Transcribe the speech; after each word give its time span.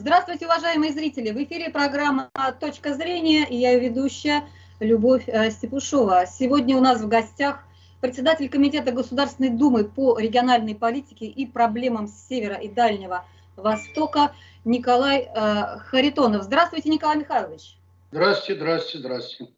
Здравствуйте, 0.00 0.46
уважаемые 0.46 0.92
зрители! 0.92 1.32
В 1.32 1.42
эфире 1.42 1.70
программа 1.70 2.30
«Точка 2.60 2.94
зрения» 2.94 3.44
и 3.44 3.56
я 3.56 3.76
ведущая 3.76 4.48
Любовь 4.78 5.24
э, 5.26 5.50
Степушова. 5.50 6.24
Сегодня 6.24 6.76
у 6.76 6.80
нас 6.80 7.00
в 7.00 7.08
гостях 7.08 7.64
председатель 8.00 8.48
Комитета 8.48 8.92
Государственной 8.92 9.48
Думы 9.48 9.82
по 9.82 10.16
региональной 10.16 10.76
политике 10.76 11.26
и 11.26 11.46
проблемам 11.46 12.06
Севера 12.06 12.54
и 12.54 12.68
Дальнего 12.68 13.24
Востока 13.56 14.36
Николай 14.64 15.28
э, 15.34 15.78
Харитонов. 15.80 16.44
Здравствуйте, 16.44 16.90
Николай 16.90 17.16
Михайлович. 17.16 17.76
Здравствуйте, 18.12 18.54
здравствуйте, 18.54 18.98
здравствуйте. 18.98 19.52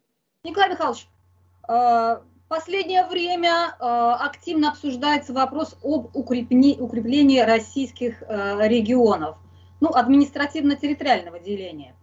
Николай 0.44 0.70
Михайлович, 0.70 1.06
э, 1.68 2.18
последнее 2.48 3.06
время 3.06 3.74
активно 3.78 4.70
обсуждается 4.70 5.34
вопрос 5.34 5.76
об 5.84 6.16
укреплении, 6.16 6.80
укреплении 6.80 7.40
российских 7.40 8.22
регионов– 8.22 9.36
ну, 9.80 9.90
административно-территориального 9.90 11.38
деления. 11.38 11.94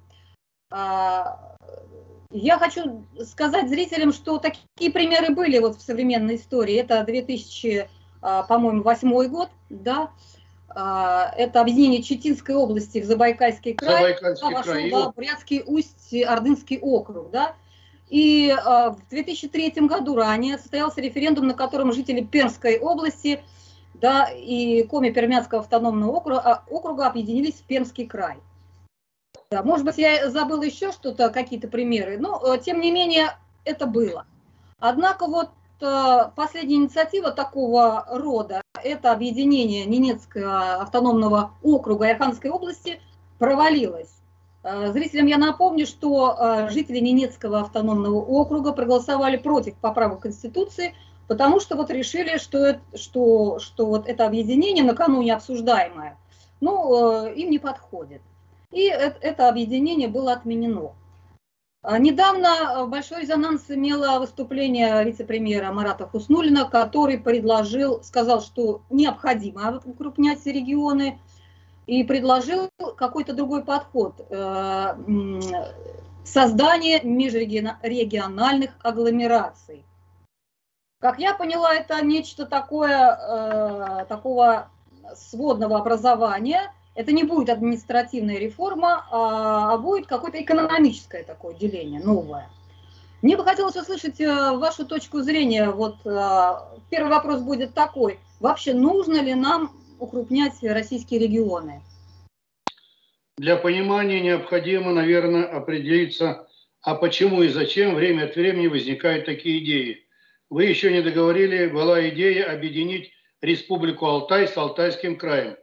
А, 0.70 1.55
я 2.31 2.58
хочу 2.58 3.05
сказать 3.23 3.70
зрителям, 3.70 4.12
что 4.12 4.38
такие 4.38 4.91
примеры 4.91 5.34
были 5.34 5.59
вот 5.59 5.77
в 5.77 5.81
современной 5.81 6.36
истории. 6.36 6.76
Это 6.76 7.03
2000, 7.03 7.90
а, 8.22 8.44
по-моему, 8.44 8.84
восьмой 8.84 9.30
год, 9.30 9.50
да, 9.70 10.12
а, 10.70 11.31
это 11.38 11.62
объединение 11.62 12.03
Читинской 12.03 12.55
области 12.55 13.00
в 13.00 13.05
Забайкальский 13.05 13.73
край, 13.76 13.95
Забайкальский 13.95 14.53
вошел 14.53 14.73
край. 14.73 14.91
Да, 14.91 15.12
Брянский 15.16 15.64
усть 15.66 16.14
Ордынский 16.14 16.80
округ, 16.80 17.31
да. 17.31 17.55
И 18.09 18.55
в 18.55 19.00
2003 19.09 19.86
году 19.86 20.16
ранее 20.16 20.58
состоялся 20.58 21.02
референдум, 21.02 21.48
на 21.48 21.53
котором 21.53 21.91
жители 21.91 22.22
Пермской 22.22 22.80
области– 22.80 23.41
да, 24.02 24.30
и 24.30 24.84
Коми 24.84 25.10
Пермянского 25.10 25.62
автономного 25.62 26.12
округа, 26.12 26.40
а, 26.40 26.64
округа 26.70 27.08
объединились 27.08 27.56
в 27.56 27.64
Пермский 27.64 28.06
край. 28.06 28.38
Да, 29.50 29.64
может 29.64 29.86
быть, 29.86 29.98
я 29.98 30.30
забыла 30.30 30.64
еще 30.64 30.92
что-то, 30.92 31.30
какие-то 31.30 31.68
примеры, 31.68 32.18
но 32.18 32.42
э, 32.44 32.59
тем 32.59 32.81
не 32.81 32.92
менее 32.92 33.38
это 33.64 33.86
было. 33.86 34.26
Однако 34.80 35.26
вот 35.26 35.50
э, 35.81 36.31
последняя 36.36 36.76
инициатива 36.76 37.31
такого 37.31 38.06
рода, 38.09 38.62
это 38.84 39.12
объединение 39.12 39.86
Ненецкого 39.86 40.82
автономного 40.82 41.52
округа 41.64 42.08
и 42.08 42.11
Архангельской 42.11 42.52
области, 42.52 43.00
провалилась. 43.39 44.14
Э, 44.64 44.92
зрителям 44.92 45.28
я 45.28 45.38
напомню, 45.38 45.88
что 45.88 46.67
жители 46.70 47.00
Ненецкого 47.00 47.61
автономного 47.61 48.17
округа 48.17 48.73
проголосовали 48.73 49.38
против 49.38 49.76
поправок 49.76 50.20
Конституции– 50.22 50.94
Потому 51.28 51.59
что 51.59 51.75
вот 51.75 51.89
решили, 51.92 52.38
что, 52.38 52.80
что, 52.95 53.59
что 53.59 53.86
вот 53.86 54.08
это 54.08 54.25
объединение 54.25 54.83
накануне 54.83 55.33
обсуждаемое, 55.36 56.17
ну, 56.61 57.25
э, 57.25 57.33
им 57.36 57.52
не 57.52 57.59
подходит. 57.59 58.22
И 58.72 58.86
это, 58.86 59.17
это 59.22 59.50
объединение 59.50 60.08
было 60.08 60.33
отменено. 60.33 60.94
А 61.81 62.00
недавно 62.00 62.48
э, 62.48 62.86
большой 62.86 63.22
резонанс 63.22 63.66
имело 63.70 64.20
выступление 64.20 65.03
вице-премьера 65.03 65.72
Марата 65.72 66.08
Хуснулина, 66.08 66.66
который 66.70 67.20
предложил, 67.20 68.03
сказал, 68.03 68.42
что 68.42 68.81
необходимо 68.89 69.81
укрупнять 69.86 70.45
регионы, 70.45 71.20
и 71.86 72.03
предложил 72.03 72.70
какой-то 72.98 73.33
другой 73.33 73.64
подход 73.64 74.25
э,– 74.30 74.95
создание 76.28 77.02
межрегиональных 77.02 78.72
агломераций. 78.83 79.86
Как 81.00 81.20
я 81.20 81.36
поняла, 81.36 81.76
это 81.76 82.03
нечто 82.03 82.48
такое, 82.48 83.16
э, 83.16 84.06
такого 84.09 84.70
сводного 85.16 85.78
образования. 85.78 86.73
Это 86.95 87.12
не 87.12 87.23
будет 87.23 87.50
административная 87.50 88.39
реформа, 88.39 89.06
а, 89.12 89.73
а 89.73 89.78
будет 89.78 90.08
какое-то 90.08 90.42
экономическое 90.42 91.23
такое 91.23 91.54
деление, 91.54 92.02
новое. 92.02 92.50
Мне 93.22 93.38
бы 93.38 93.44
хотелось 93.44 93.76
услышать 93.76 94.20
э, 94.20 94.28
вашу 94.58 94.88
точку 94.88 95.22
зрения. 95.22 95.70
Вот 95.70 95.98
э, 96.06 96.54
первый 96.89 97.10
вопрос 97.10 97.42
будет 97.42 97.76
такой. 97.76 98.20
Вообще 98.39 98.73
нужно 98.73 99.21
ли 99.21 99.36
нам 99.36 99.71
укрупнять 100.00 100.64
российские 100.64 101.20
регионы? 101.20 101.83
Для 103.38 103.55
понимания 103.55 104.20
необходимо, 104.20 104.94
наверное, 104.94 105.45
определиться, 105.45 106.48
а 106.82 106.95
почему 106.95 107.44
и 107.44 107.50
зачем 107.50 107.94
время 107.94 108.26
от 108.26 108.36
времени 108.36 108.66
возникают 108.66 109.26
такие 109.26 109.64
идеи 109.64 110.07
вы 110.49 110.65
еще 110.65 110.91
не 110.91 111.02
договорили, 111.02 111.67
была 111.67 112.08
идея 112.09 112.52
объединить 112.52 113.11
Республику 113.41 114.05
Алтай 114.05 114.47
с 114.47 114.55
Алтайским 114.55 115.17
краем. 115.17 115.58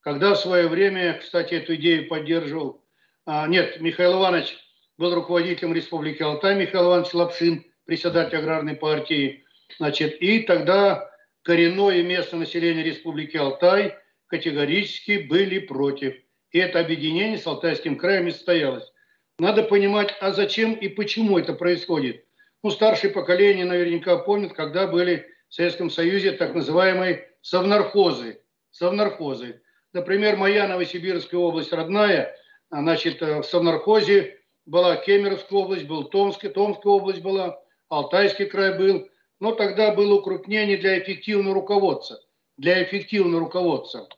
Когда 0.00 0.34
в 0.34 0.38
свое 0.38 0.68
время, 0.68 1.14
кстати, 1.14 1.54
эту 1.54 1.74
идею 1.76 2.06
поддерживал, 2.06 2.84
а, 3.24 3.48
нет, 3.48 3.80
Михаил 3.80 4.18
Иванович 4.18 4.56
был 4.98 5.14
руководителем 5.14 5.72
Республики 5.72 6.22
Алтай, 6.22 6.54
Михаил 6.54 6.86
Иванович 6.86 7.14
Лапшин, 7.14 7.64
председатель 7.86 8.38
аграрной 8.38 8.76
партии, 8.76 9.44
значит, 9.78 10.20
и 10.20 10.40
тогда 10.40 11.10
коренное 11.42 12.02
местное 12.02 12.40
население 12.40 12.84
Республики 12.84 13.36
Алтай 13.36 13.94
категорически 14.26 15.26
были 15.28 15.58
против. 15.58 16.14
И 16.52 16.58
это 16.58 16.78
объединение 16.78 17.38
с 17.38 17.46
Алтайским 17.46 17.96
краем 17.96 18.26
не 18.26 18.32
состоялось. 18.32 18.92
Надо 19.38 19.62
понимать, 19.62 20.14
а 20.20 20.32
зачем 20.32 20.74
и 20.74 20.88
почему 20.88 21.38
это 21.38 21.52
происходит 21.52 22.25
ну, 22.66 22.72
старшее 22.72 23.12
поколение 23.12 23.64
наверняка 23.64 24.16
помнит, 24.16 24.52
когда 24.52 24.88
были 24.88 25.28
в 25.48 25.54
Советском 25.54 25.88
Союзе 25.88 26.32
так 26.32 26.52
называемые 26.52 27.30
совнархозы. 27.40 28.40
Совнархозы. 28.72 29.62
Например, 29.92 30.36
моя 30.36 30.66
Новосибирская 30.66 31.38
область 31.38 31.72
родная, 31.72 32.36
значит, 32.68 33.22
э, 33.22 33.38
в 33.38 33.44
совнархозе 33.44 34.40
была 34.64 34.96
Кемеровская 34.96 35.60
область, 35.60 35.86
был 35.86 36.08
Томская, 36.08 36.50
Томская 36.50 36.92
область 36.92 37.22
была, 37.22 37.62
Алтайский 37.88 38.46
край 38.46 38.76
был. 38.76 39.08
Но 39.38 39.52
тогда 39.52 39.94
было 39.94 40.14
укрупнение 40.14 40.76
для 40.76 40.98
эффективного 40.98 41.54
руководства. 41.54 42.18
Для 42.56 42.82
эффективного 42.82 43.44
руководства. 43.44 44.08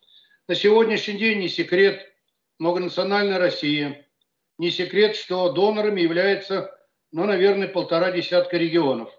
На 0.47 0.55
сегодняшний 0.55 1.19
день 1.19 1.41
не 1.41 1.49
секрет 1.49 2.01
многонациональная 2.59 3.39
Россия. 3.39 4.07
Не 4.57 4.71
секрет, 4.71 5.17
что 5.17 5.53
донорами 5.53 6.01
является 6.01 6.78
ну, 7.13 7.25
наверное, 7.25 7.69
полтора 7.69 8.11
десятка 8.11 8.57
регионов. 8.57 9.11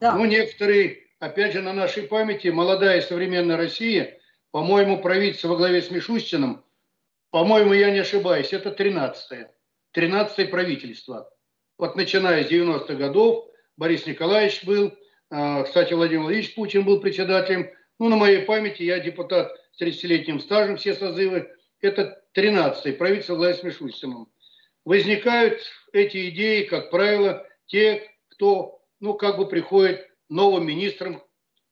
Да. 0.00 0.14
Ну, 0.14 0.24
некоторые, 0.24 1.06
опять 1.18 1.52
же, 1.52 1.60
на 1.60 1.72
нашей 1.72 2.04
памяти, 2.04 2.48
молодая 2.48 3.00
современная 3.00 3.56
Россия, 3.56 4.18
по-моему, 4.50 5.00
правительство 5.00 5.48
во 5.48 5.56
главе 5.56 5.82
с 5.82 5.90
Мишустиным, 5.90 6.64
по-моему, 7.30 7.74
я 7.74 7.90
не 7.90 7.98
ошибаюсь, 7.98 8.52
это 8.52 8.70
13-е. 8.70 9.52
13-е 9.94 10.48
правительство. 10.48 11.30
Вот 11.76 11.96
начиная 11.96 12.44
с 12.44 12.50
90-х 12.50 12.94
годов, 12.94 13.46
Борис 13.76 14.06
Николаевич 14.06 14.64
был, 14.64 14.92
а, 15.30 15.62
кстати, 15.64 15.92
Владимир 15.92 16.22
Владимирович 16.22 16.54
Путин 16.54 16.84
был 16.84 17.00
председателем. 17.00 17.70
Ну, 17.98 18.08
на 18.08 18.16
моей 18.16 18.42
памяти, 18.42 18.82
я 18.82 18.98
депутат 18.98 19.52
с 19.72 19.82
30-летним 19.82 20.40
стажем, 20.40 20.76
все 20.76 20.94
созывы. 20.94 21.50
Это 21.80 22.22
13-е 22.34 22.94
правительство 22.94 23.34
во 23.34 23.38
главе 23.38 23.54
с 23.54 23.62
Мишустиным 23.62 24.28
возникают 24.88 25.60
эти 25.92 26.30
идеи, 26.30 26.62
как 26.62 26.90
правило, 26.90 27.46
те, 27.66 28.10
кто, 28.30 28.80
ну, 29.00 29.12
как 29.12 29.36
бы 29.36 29.46
приходит 29.46 30.08
новым 30.30 30.66
министром, 30.66 31.22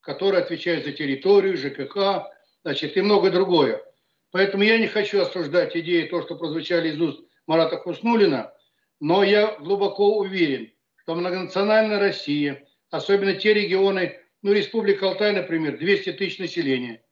который 0.03 0.43
отвечает 0.43 0.85
за 0.85 0.93
территорию, 0.93 1.57
ЖКХ, 1.57 2.29
значит, 2.63 2.95
и 2.95 3.01
многое 3.01 3.31
другое. 3.31 3.83
Поэтому 4.33 4.65
я 4.65 4.77
не 4.77 4.87
хочу 4.87 5.23
осуждать 5.23 5.75
идеи, 5.75 6.09
то, 6.09 6.21
что 6.21 6.35
прозвучали 6.37 6.91
из 6.91 7.01
уст 7.01 7.25
Марата 7.47 7.79
Хуснулина, 7.79 8.53
но 9.01 9.25
я 9.25 9.57
глубоко 9.61 10.19
уверен, 10.19 10.71
что 10.97 11.15
многонациональная 11.15 11.99
Россия, 11.99 12.69
особенно 12.91 13.33
те 13.33 13.55
регионы, 13.55 14.21
ну, 14.43 14.53
Республика 14.53 15.09
Алтай, 15.09 15.33
например, 15.33 15.79
200 15.79 16.13
тысяч 16.13 16.39
населения, 16.39 17.03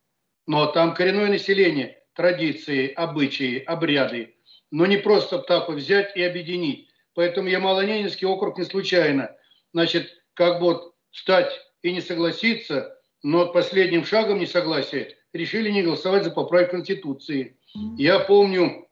но 0.47 0.67
там 0.67 0.93
коренное 0.93 1.29
население, 1.29 1.99
традиции, 2.13 2.93
обычаи, 2.93 3.61
обряды, 3.61 4.35
но 4.71 4.87
не 4.87 4.97
просто 4.97 5.39
так 5.39 5.69
вот 5.69 5.79
взять 5.79 6.17
и 6.17 6.23
объединить. 6.23 6.89
Поэтому 7.15 7.49
я 7.49 7.61
Малоненинский 7.61 8.27
округ 8.27 8.59
не 8.59 8.65
случайно. 8.65 9.35
Значит, 9.73 10.11
как 10.35 10.61
бы 10.61 10.67
вот 10.67 10.95
встать 11.11 11.53
и 11.83 11.93
не 11.93 12.01
согласиться, 12.01 12.99
но 13.23 13.47
последним 13.47 14.05
шагом 14.05 14.41
несогласия 14.41 15.17
решили 15.33 15.71
не 15.71 15.83
голосовать 15.83 16.25
за 16.25 16.31
поправку 16.31 16.73
Конституции. 16.73 17.59
Я 17.97 18.21
помню 18.21 18.89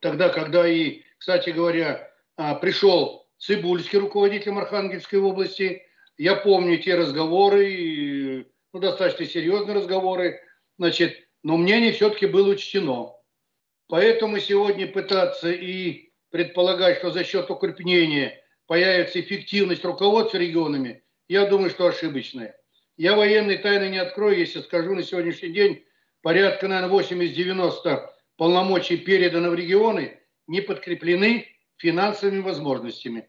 тогда, 0.00 0.28
когда 0.28 0.68
и, 0.68 1.02
кстати 1.18 1.50
говоря, 1.50 2.10
а, 2.36 2.54
пришел 2.54 3.26
Цибульский 3.38 3.98
руководитель 3.98 4.52
Архангельской 4.52 5.18
области, 5.18 5.82
я 6.18 6.36
помню 6.36 6.78
те 6.78 6.94
разговоры, 6.94 8.46
ну, 8.72 8.80
достаточно 8.80 9.26
серьезные 9.26 9.76
разговоры, 9.76 10.40
значит, 10.78 11.16
но 11.42 11.56
мнение 11.56 11.92
все-таки 11.92 12.26
было 12.26 12.50
учтено. 12.50 13.14
Поэтому 13.88 14.38
сегодня 14.38 14.86
пытаться 14.86 15.50
и 15.50 16.12
предполагать, 16.30 16.98
что 16.98 17.10
за 17.10 17.24
счет 17.24 17.50
укрепления 17.50 18.42
появится 18.66 19.20
эффективность 19.20 19.84
руководства 19.84 20.38
регионами, 20.38 21.04
я 21.28 21.46
думаю, 21.46 21.70
что 21.70 21.86
ошибочное. 21.86 22.56
Я 22.96 23.16
военной 23.16 23.58
тайны 23.58 23.88
не 23.88 23.98
открою, 23.98 24.38
если 24.38 24.60
скажу 24.60 24.94
на 24.94 25.02
сегодняшний 25.02 25.50
день, 25.50 25.84
порядка, 26.22 26.68
наверное, 26.68 27.00
80-90 27.00 28.08
полномочий 28.36 28.96
передано 28.96 29.50
в 29.50 29.54
регионы, 29.54 30.20
не 30.46 30.60
подкреплены 30.60 31.46
финансовыми 31.76 32.40
возможностями. 32.40 33.28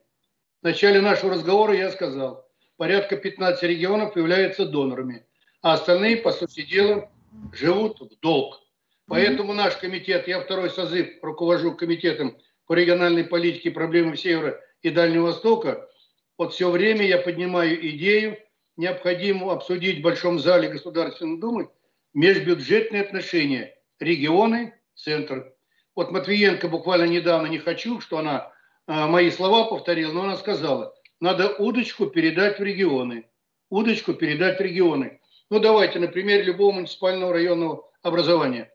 В 0.62 0.66
начале 0.66 1.02
нашего 1.02 1.34
разговора 1.34 1.76
я 1.76 1.92
сказал, 1.92 2.48
порядка 2.78 3.18
15 3.18 3.64
регионов 3.64 4.16
являются 4.16 4.66
донорами, 4.66 5.26
а 5.62 5.74
остальные, 5.74 6.18
по 6.18 6.32
сути 6.32 6.62
дела, 6.62 7.10
живут 7.52 8.00
в 8.00 8.20
долг. 8.20 8.63
Поэтому 9.08 9.54
наш 9.54 9.76
комитет, 9.78 10.28
я 10.28 10.40
второй 10.40 10.70
созыв 10.70 11.08
руковожу 11.22 11.76
комитетом 11.76 12.38
по 12.66 12.74
региональной 12.74 13.26
политике 13.26 13.70
и 13.70 13.74
проблемам 13.74 14.16
Севера 14.16 14.62
и 14.82 14.90
Дальнего 14.90 15.28
Востока, 15.28 15.90
вот 16.38 16.54
все 16.54 16.70
время 16.70 17.06
я 17.06 17.18
поднимаю 17.18 17.76
идею, 17.90 18.38
необходимо 18.78 19.52
обсудить 19.52 20.00
в 20.00 20.04
Большом 20.04 20.40
зале 20.40 20.70
Государственной 20.70 21.40
Думы 21.40 21.70
межбюджетные 22.14 23.02
отношения 23.02 23.76
регионы, 24.00 24.74
центр. 24.96 25.54
Вот 25.96 26.12
Матвиенко 26.12 26.68
буквально 26.68 27.06
недавно, 27.06 27.48
не 27.48 27.60
хочу, 27.60 28.00
что 28.00 28.18
она 28.20 28.52
э, 28.88 29.06
мои 29.06 29.30
слова 29.32 29.66
повторила, 29.66 30.12
но 30.12 30.24
она 30.24 30.38
сказала, 30.38 30.94
надо 31.20 31.50
удочку 31.50 32.08
передать 32.08 32.60
в 32.60 32.64
регионы. 32.64 33.28
Удочку 33.70 34.14
передать 34.14 34.60
в 34.60 34.62
регионы. 34.62 35.20
Ну 35.50 35.60
давайте 35.60 36.00
на 36.00 36.08
примере 36.08 36.44
любого 36.44 36.74
муниципального 36.74 37.34
районного 37.34 37.90
образования. 38.02 38.72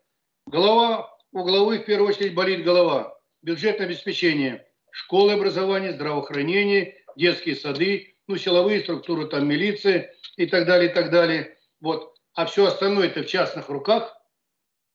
Голова, 0.50 1.15
у 1.33 1.45
главы 1.45 1.79
в 1.79 1.85
первую 1.85 2.09
очередь 2.09 2.35
болит 2.35 2.65
голова. 2.65 3.21
Бюджетное 3.43 3.87
обеспечение, 3.87 4.67
школы 4.91 5.33
образования, 5.33 5.93
здравоохранение, 5.93 6.97
детские 7.17 7.55
сады, 7.55 8.17
ну 8.27 8.39
силовые 8.39 8.81
структуры, 8.81 9.27
там 9.27 9.47
милиция 9.47 10.11
и 10.37 10.47
так 10.47 10.65
далее, 10.65 10.91
и 10.91 10.95
так 10.95 11.11
далее. 11.11 11.59
Вот. 11.83 12.15
А 12.33 12.47
все 12.47 12.65
остальное 12.65 13.09
это 13.09 13.25
в 13.25 13.27
частных 13.27 13.69
руках. 13.69 14.17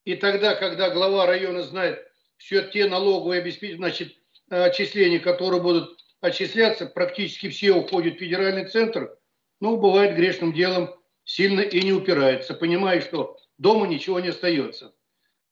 И 0.05 0.15
тогда, 0.15 0.55
когда 0.55 0.89
глава 0.89 1.27
района 1.27 1.61
знает 1.61 2.03
все 2.37 2.63
те 2.63 2.87
налоговые 2.87 3.41
обеспечения, 3.41 3.77
значит, 3.77 4.15
отчисления, 4.49 5.19
которые 5.19 5.61
будут 5.61 6.03
отчисляться, 6.19 6.87
практически 6.87 7.49
все 7.49 7.73
уходят 7.73 8.15
в 8.15 8.19
федеральный 8.19 8.65
центр, 8.65 9.15
ну, 9.59 9.77
бывает 9.77 10.15
грешным 10.15 10.51
делом 10.51 10.95
сильно 11.23 11.61
и 11.61 11.79
не 11.83 11.93
упирается, 11.93 12.55
понимая, 12.55 13.01
что 13.01 13.37
дома 13.59 13.85
ничего 13.85 14.19
не 14.19 14.29
остается. 14.29 14.95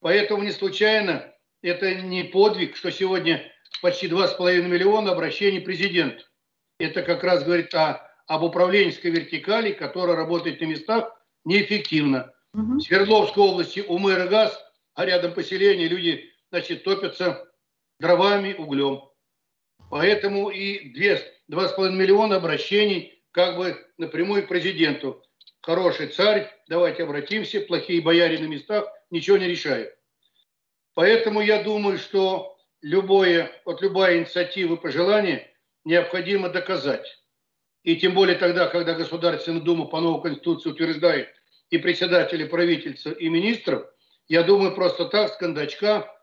Поэтому 0.02 0.44
не 0.44 0.52
случайно 0.52 1.34
это 1.62 1.94
не 1.94 2.24
подвиг, 2.24 2.76
что 2.76 2.92
сегодня 2.92 3.52
почти 3.82 4.08
2,5 4.08 4.64
миллиона 4.64 5.12
обращений 5.12 5.62
президент. 5.62 6.28
Это 6.80 7.04
как 7.04 7.24
раз 7.24 7.44
говорит 7.44 7.74
о, 7.76 8.02
об 8.28 8.44
управленческой 8.44 9.12
вертикали, 9.12 9.72
которая 9.72 10.16
работает 10.16 10.60
на 10.60 10.66
местах 10.66 11.16
неэффективно. 11.46 12.34
Угу. 12.54 12.78
В 12.78 12.82
Свердловской 12.82 13.44
области 13.44 13.80
у 13.88 14.00
мэра 14.00 14.28
газ, 14.28 14.60
а 14.96 15.06
рядом 15.06 15.34
поселение, 15.34 15.88
люди 15.88 16.32
значит, 16.50 16.84
топятся 16.84 17.48
дровами, 18.00 18.54
углем. 18.54 19.04
Поэтому 19.92 20.50
и 20.50 20.96
2,5 20.98 21.92
миллиона 21.92 22.38
обращений 22.38 23.24
как 23.32 23.56
бы 23.56 23.78
напрямую 23.98 24.44
к 24.44 24.48
президенту. 24.48 25.24
Хороший 25.62 26.08
царь, 26.08 26.52
давайте 26.68 27.04
обратимся, 27.04 27.62
плохие 27.62 28.02
бояре 28.02 28.40
на 28.40 28.48
местах– 28.48 28.86
ничего 29.12 29.38
не 29.38 29.48
решает. 29.48 29.96
Поэтому 30.94 31.42
я 31.42 31.62
думаю, 31.64 31.98
что 32.00 32.58
любое, 32.82 33.52
вот 33.66 33.82
любая 33.82 34.18
инициатива 34.18 34.74
и 34.74 34.78
пожелание 34.78 35.54
необходимо 35.86 36.50
доказать. 36.50 37.22
И 37.84 37.96
тем 37.96 38.14
более 38.14 38.38
тогда, 38.38 38.68
когда 38.68 38.94
Государственная 38.94 39.62
Дума 39.62 39.86
по 39.86 40.00
новой 40.00 40.22
Конституции 40.22 40.70
утверждает 40.70 41.30
и 41.70 41.78
председателя 41.78 42.48
правительства, 42.48 43.12
и 43.12 43.30
министров, 43.30 43.88
я 44.28 44.44
думаю, 44.44 44.76
просто 44.76 45.06
так, 45.06 45.34
с 45.34 45.38
кондачка, 45.38 46.14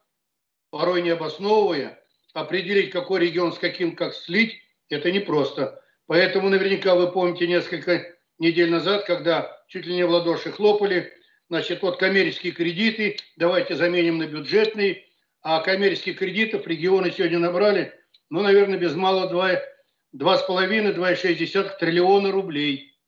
порой 0.70 1.02
не 1.02 1.10
обосновывая, 1.10 2.02
определить, 2.34 2.90
какой 2.90 3.20
регион 3.20 3.52
с 3.52 3.58
каким 3.58 3.96
как 3.96 4.14
слить, 4.14 4.60
это 4.88 5.10
непросто. 5.10 5.82
Поэтому 6.06 6.48
наверняка 6.48 6.94
вы 6.94 7.10
помните 7.10 7.46
несколько 7.46 8.16
недель 8.38 8.70
назад, 8.70 9.04
когда 9.04 9.62
чуть 9.68 9.86
ли 9.86 9.94
не 9.94 10.04
в 10.04 10.10
ладоши 10.10 10.52
хлопали, 10.52 11.12
Значит, 11.48 11.80
вот 11.80 11.98
коммерческие 11.98 12.52
кредиты, 12.52 13.16
давайте 13.36 13.74
заменим 13.74 14.18
на 14.18 14.26
бюджетные, 14.26 15.06
а 15.40 15.60
коммерческих 15.60 16.18
кредитов 16.18 16.66
регионы 16.66 17.10
сегодня 17.10 17.38
набрали, 17.38 17.94
ну, 18.28 18.42
наверное, 18.42 18.76
без 18.76 18.94
малого 18.94 19.64
2,5-2,6 20.12 21.78
триллиона 21.78 22.30
рублей. 22.32 22.98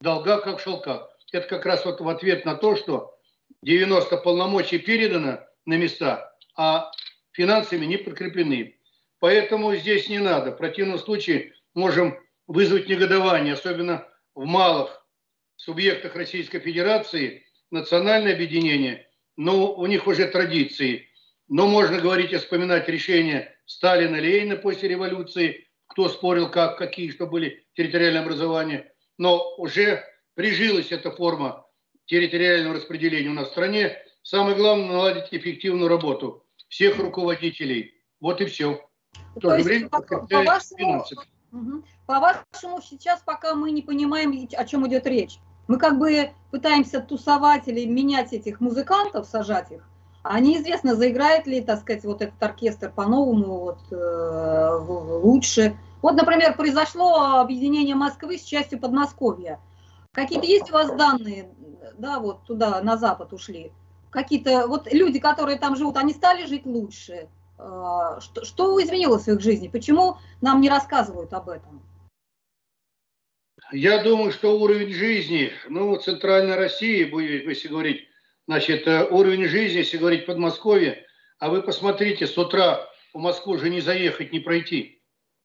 Долга 0.00 0.40
как 0.40 0.58
в 0.58 0.62
шелках. 0.62 1.08
Это 1.30 1.46
как 1.46 1.66
раз 1.66 1.84
вот 1.84 2.00
в 2.00 2.08
ответ 2.08 2.44
на 2.44 2.56
то, 2.56 2.74
что 2.74 3.16
90 3.62 4.16
полномочий 4.18 4.78
передано 4.78 5.38
на 5.64 5.74
места, 5.74 6.36
а 6.56 6.90
финансами 7.30 7.84
не 7.84 7.96
подкреплены. 7.96 8.76
Поэтому 9.20 9.72
здесь 9.76 10.08
не 10.08 10.18
надо. 10.18 10.50
В 10.50 10.56
противном 10.56 10.98
случае 10.98 11.52
можем 11.74 12.18
вызвать 12.48 12.88
негодование, 12.88 13.54
особенно 13.54 14.08
в 14.34 14.46
малых 14.46 15.06
субъектах 15.54 16.16
Российской 16.16 16.58
Федерации– 16.58 17.44
национальное 17.70 18.34
объединение, 18.34 19.08
но 19.36 19.74
у 19.74 19.86
них 19.86 20.06
уже 20.06 20.26
традиции. 20.26 21.08
Но 21.48 21.66
можно 21.66 22.00
говорить 22.00 22.32
и 22.32 22.36
вспоминать 22.36 22.88
решения 22.88 23.54
Сталина, 23.64 24.16
Ленина 24.16 24.56
после 24.56 24.88
революции, 24.88 25.68
кто 25.86 26.08
спорил, 26.08 26.50
как, 26.50 26.76
какие, 26.78 27.10
что 27.10 27.26
были 27.26 27.66
территориальные 27.74 28.22
образования. 28.22 28.92
Но 29.16 29.54
уже 29.56 30.04
прижилась 30.34 30.92
эта 30.92 31.10
форма 31.10 31.66
территориального 32.06 32.76
распределения 32.76 33.30
у 33.30 33.34
нас 33.34 33.48
в 33.48 33.52
стране. 33.52 33.96
Самое 34.22 34.56
главное– 34.56 34.88
наладить 34.88 35.28
эффективную 35.32 35.88
работу 35.88 36.44
всех 36.68 36.98
руководителей. 36.98 37.94
Вот 38.20 38.40
и 38.40 38.46
все. 38.46 38.88
В 39.34 39.40
то, 39.40 39.56
то 39.56 39.62
время 39.62 39.88
по, 39.88 40.00
по, 40.00 40.42
вашему, 40.42 41.04
по 42.06 42.20
вашему, 42.20 42.82
сейчас 42.82 43.22
пока 43.22 43.54
мы 43.54 43.70
не 43.70 43.82
понимаем, 43.82 44.48
о 44.56 44.64
чем 44.64 44.86
идет 44.86 45.06
речь. 45.06 45.38
Мы 45.68 45.78
как 45.78 45.98
бы 45.98 46.30
пытаемся 46.50 47.00
тусовать 47.00 47.68
или 47.68 47.84
менять 47.84 48.32
этих 48.32 48.60
музыкантов, 48.60 49.26
сажать 49.26 49.70
их, 49.70 49.86
а 50.22 50.40
неизвестно, 50.40 50.96
заиграет 50.96 51.46
ли, 51.46 51.60
так 51.60 51.80
сказать, 51.80 52.04
вот 52.04 52.22
этот 52.22 52.42
оркестр 52.42 52.90
по-новому, 52.90 53.58
вот, 53.60 53.78
э, 53.90 54.78
лучше. 55.22 55.76
Вот, 56.00 56.14
например, 56.14 56.56
произошло 56.56 57.38
объединение 57.38 57.94
Москвы 57.94 58.38
с 58.38 58.42
частью 58.42 58.80
Подмосковья. 58.80 59.60
Какие-то 60.12 60.46
есть 60.46 60.70
у 60.70 60.72
вас 60.72 60.90
данные, 60.96 61.50
да, 61.98 62.18
вот 62.18 62.44
туда, 62.44 62.80
на 62.82 62.96
запад 62.96 63.32
ушли? 63.34 63.70
Какие-то, 64.10 64.66
вот 64.68 64.90
люди, 64.90 65.18
которые 65.18 65.58
там 65.58 65.76
живут, 65.76 65.98
они 65.98 66.14
стали 66.14 66.46
жить 66.46 66.64
лучше? 66.64 67.28
Э, 67.58 68.18
что, 68.20 68.44
что 68.46 68.82
изменилось 68.82 69.24
в 69.24 69.28
их 69.28 69.40
жизни? 69.40 69.68
Почему 69.68 70.16
нам 70.40 70.62
не 70.62 70.70
рассказывают 70.70 71.34
об 71.34 71.50
этом? 71.50 71.82
Я 73.72 74.02
думаю, 74.02 74.32
что 74.32 74.58
уровень 74.58 74.94
жизни, 74.94 75.52
ну, 75.68 75.94
центральной 75.96 76.56
России, 76.56 77.04
будет, 77.04 77.44
если 77.44 77.68
говорить, 77.68 78.08
значит, 78.46 78.86
э, 78.86 79.06
уровень 79.10 79.46
жизни, 79.46 79.78
если 79.78 79.98
говорить 79.98 80.24
Подмосковье, 80.24 81.04
а 81.38 81.50
вы 81.50 81.62
посмотрите, 81.62 82.26
с 82.26 82.38
утра 82.38 82.88
в 83.12 83.18
Москву 83.18 83.54
уже 83.54 83.68
не 83.68 83.82
заехать, 83.82 84.32
не 84.32 84.40
пройти. 84.40 85.02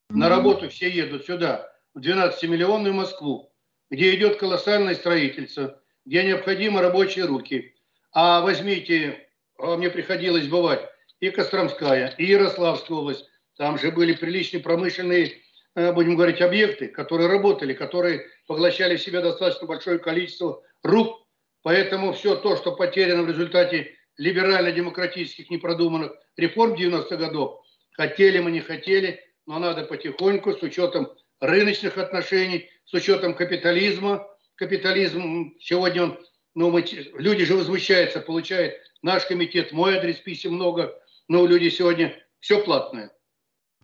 На 0.10 0.30
работу 0.30 0.70
все 0.70 0.90
едут 0.90 1.26
сюда, 1.26 1.70
в 1.94 2.00
12-миллионную 2.00 2.94
Москву, 2.94 3.52
где 3.90 4.16
идет 4.16 4.38
колоссальное 4.38 4.96
строительство, 4.96 5.82
где 6.06 6.24
необходимы 6.24 6.82
рабочие 6.82 7.26
руки. 7.26 7.76
А 8.14 8.40
возьмите, 8.40 9.28
а 9.58 9.76
мне 9.76 9.90
приходилось 9.90 10.48
бывать, 10.48 10.88
и 11.20 11.30
Костромская, 11.30 12.16
и 12.18 12.26
Ярославская 12.26 12.98
область, 12.98 13.26
там 13.58 13.78
же 13.78 13.92
были 13.92 14.14
приличные 14.14 14.64
промышленные 14.64 15.43
будем 15.76 16.16
говорить, 16.16 16.42
объекты, 16.42 16.88
которые 16.88 17.30
работали, 17.30 17.74
которые 17.74 18.26
поглощали 18.48 18.98
в 18.98 19.02
себя 19.02 19.22
достаточно 19.22 19.68
большое 19.68 20.00
количество 20.00 20.62
рук. 20.84 21.28
Поэтому 21.64 22.14
все 22.14 22.36
то, 22.36 22.56
что 22.58 22.74
потеряно 22.74 23.24
в 23.24 23.30
результате 23.30 23.96
либерально-демократических 24.18 25.50
непродуманных 25.50 26.12
реформ 26.38 26.74
90-х 26.74 27.16
годов, 27.16 27.62
хотели 27.92 28.40
мы, 28.40 28.52
не 28.52 28.60
хотели, 28.60 29.22
но 29.46 29.60
надо 29.60 29.84
потихоньку, 29.84 30.54
с 30.54 30.62
учетом 30.62 31.12
рыночных 31.40 31.98
отношений, 31.98 32.70
с 32.86 32.94
учетом 32.94 33.34
капитализма. 33.34 34.28
Капитализм 34.56 35.56
сегодня, 35.60 36.04
он, 36.04 36.20
ну, 36.54 36.70
мы, 36.70 36.86
люди 37.16 37.46
же 37.46 37.56
возмущаются, 37.56 38.20
получает 38.20 38.76
наш 39.02 39.26
комитет, 39.26 39.72
мой 39.72 39.98
адрес 39.98 40.18
писем 40.18 40.54
много, 40.54 40.94
но 41.28 41.46
люди 41.46 41.70
сегодня 41.70 42.16
все 42.40 42.64
платное. 42.64 43.12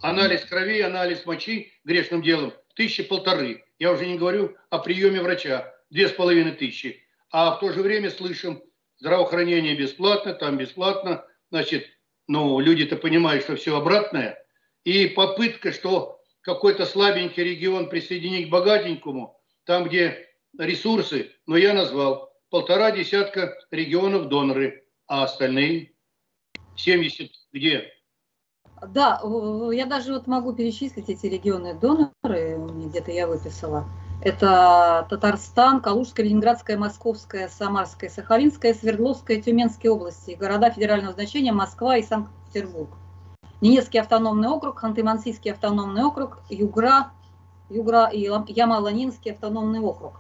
Анализ 0.02 0.46
крови, 0.46 0.80
анализ 0.80 1.26
мочи 1.26 1.74
грешным 1.84 2.22
делом 2.22 2.54
тысячи 2.74 3.04
полторы. 3.04 3.66
Я 3.80 3.92
уже 3.92 4.06
не 4.06 4.18
говорю 4.18 4.56
о 4.70 4.80
приеме 4.80 5.22
врача, 5.22 5.76
две 5.90 6.08
с 6.08 6.12
половиной 6.14 6.54
тысячи. 6.54 7.04
А 7.32 7.52
в 7.52 7.60
то 7.60 7.74
же 7.74 7.82
время 7.82 8.10
слышим, 8.10 8.64
здравоохранение 9.00 9.76
бесплатно, 9.76 10.34
там 10.34 10.58
бесплатно. 10.58 11.26
Значит, 11.52 11.86
ну, 12.28 12.62
люди-то 12.62 12.96
понимают, 12.96 13.44
что 13.44 13.58
все 13.58 13.76
обратное. 13.76 14.42
И 14.86 15.08
попытка, 15.08 15.74
что 15.74 16.22
какой-то 16.42 16.86
слабенький 16.86 17.44
регион 17.44 17.90
присоединить 17.90 18.48
к 18.48 18.52
богатенькому, 18.52 19.38
там, 19.66 19.84
где 19.84 20.30
ресурсы, 20.58 21.32
но 21.46 21.58
я 21.58 21.74
назвал 21.74 22.34
полтора 22.50 22.92
десятка 22.92 23.58
регионов 23.70 24.30
доноры, 24.30 24.86
а 25.08 25.26
остальные 25.26 25.92
70 26.78 27.32
где? 27.52 27.92
Да, 28.88 29.22
я 29.72 29.86
даже 29.86 30.14
вот 30.14 30.28
могу 30.28 30.54
перечислить 30.54 31.10
эти 31.10 31.26
регионы 31.26 31.74
доноры, 31.74 32.58
где-то 32.86 33.12
я 33.12 33.28
выписала. 33.28 33.86
Это 34.22 35.06
Татарстан, 35.10 35.82
Калужская, 35.82 36.26
Ленинградская, 36.26 36.78
Московская, 36.78 37.48
Самарская, 37.50 38.10
Сахалинская, 38.10 38.74
Свердловская, 38.74 39.42
Тюменские 39.42 39.92
области, 39.92 40.32
города 40.32 40.72
федерального 40.72 41.14
значения 41.14 41.52
Москва 41.52 41.98
и 41.98 42.04
Санкт-Петербург. 42.04 42.90
Ненецкий 43.62 44.00
автономный 44.00 44.50
округ, 44.50 44.84
Ханты-Мансийский 44.84 45.52
автономный 45.52 46.04
округ, 46.04 46.40
Югра, 46.50 47.12
Югра 47.70 48.06
и 48.08 48.28
Ямало-Ненецкий 48.28 49.34
автономный 49.34 49.80
округ. 49.80 50.14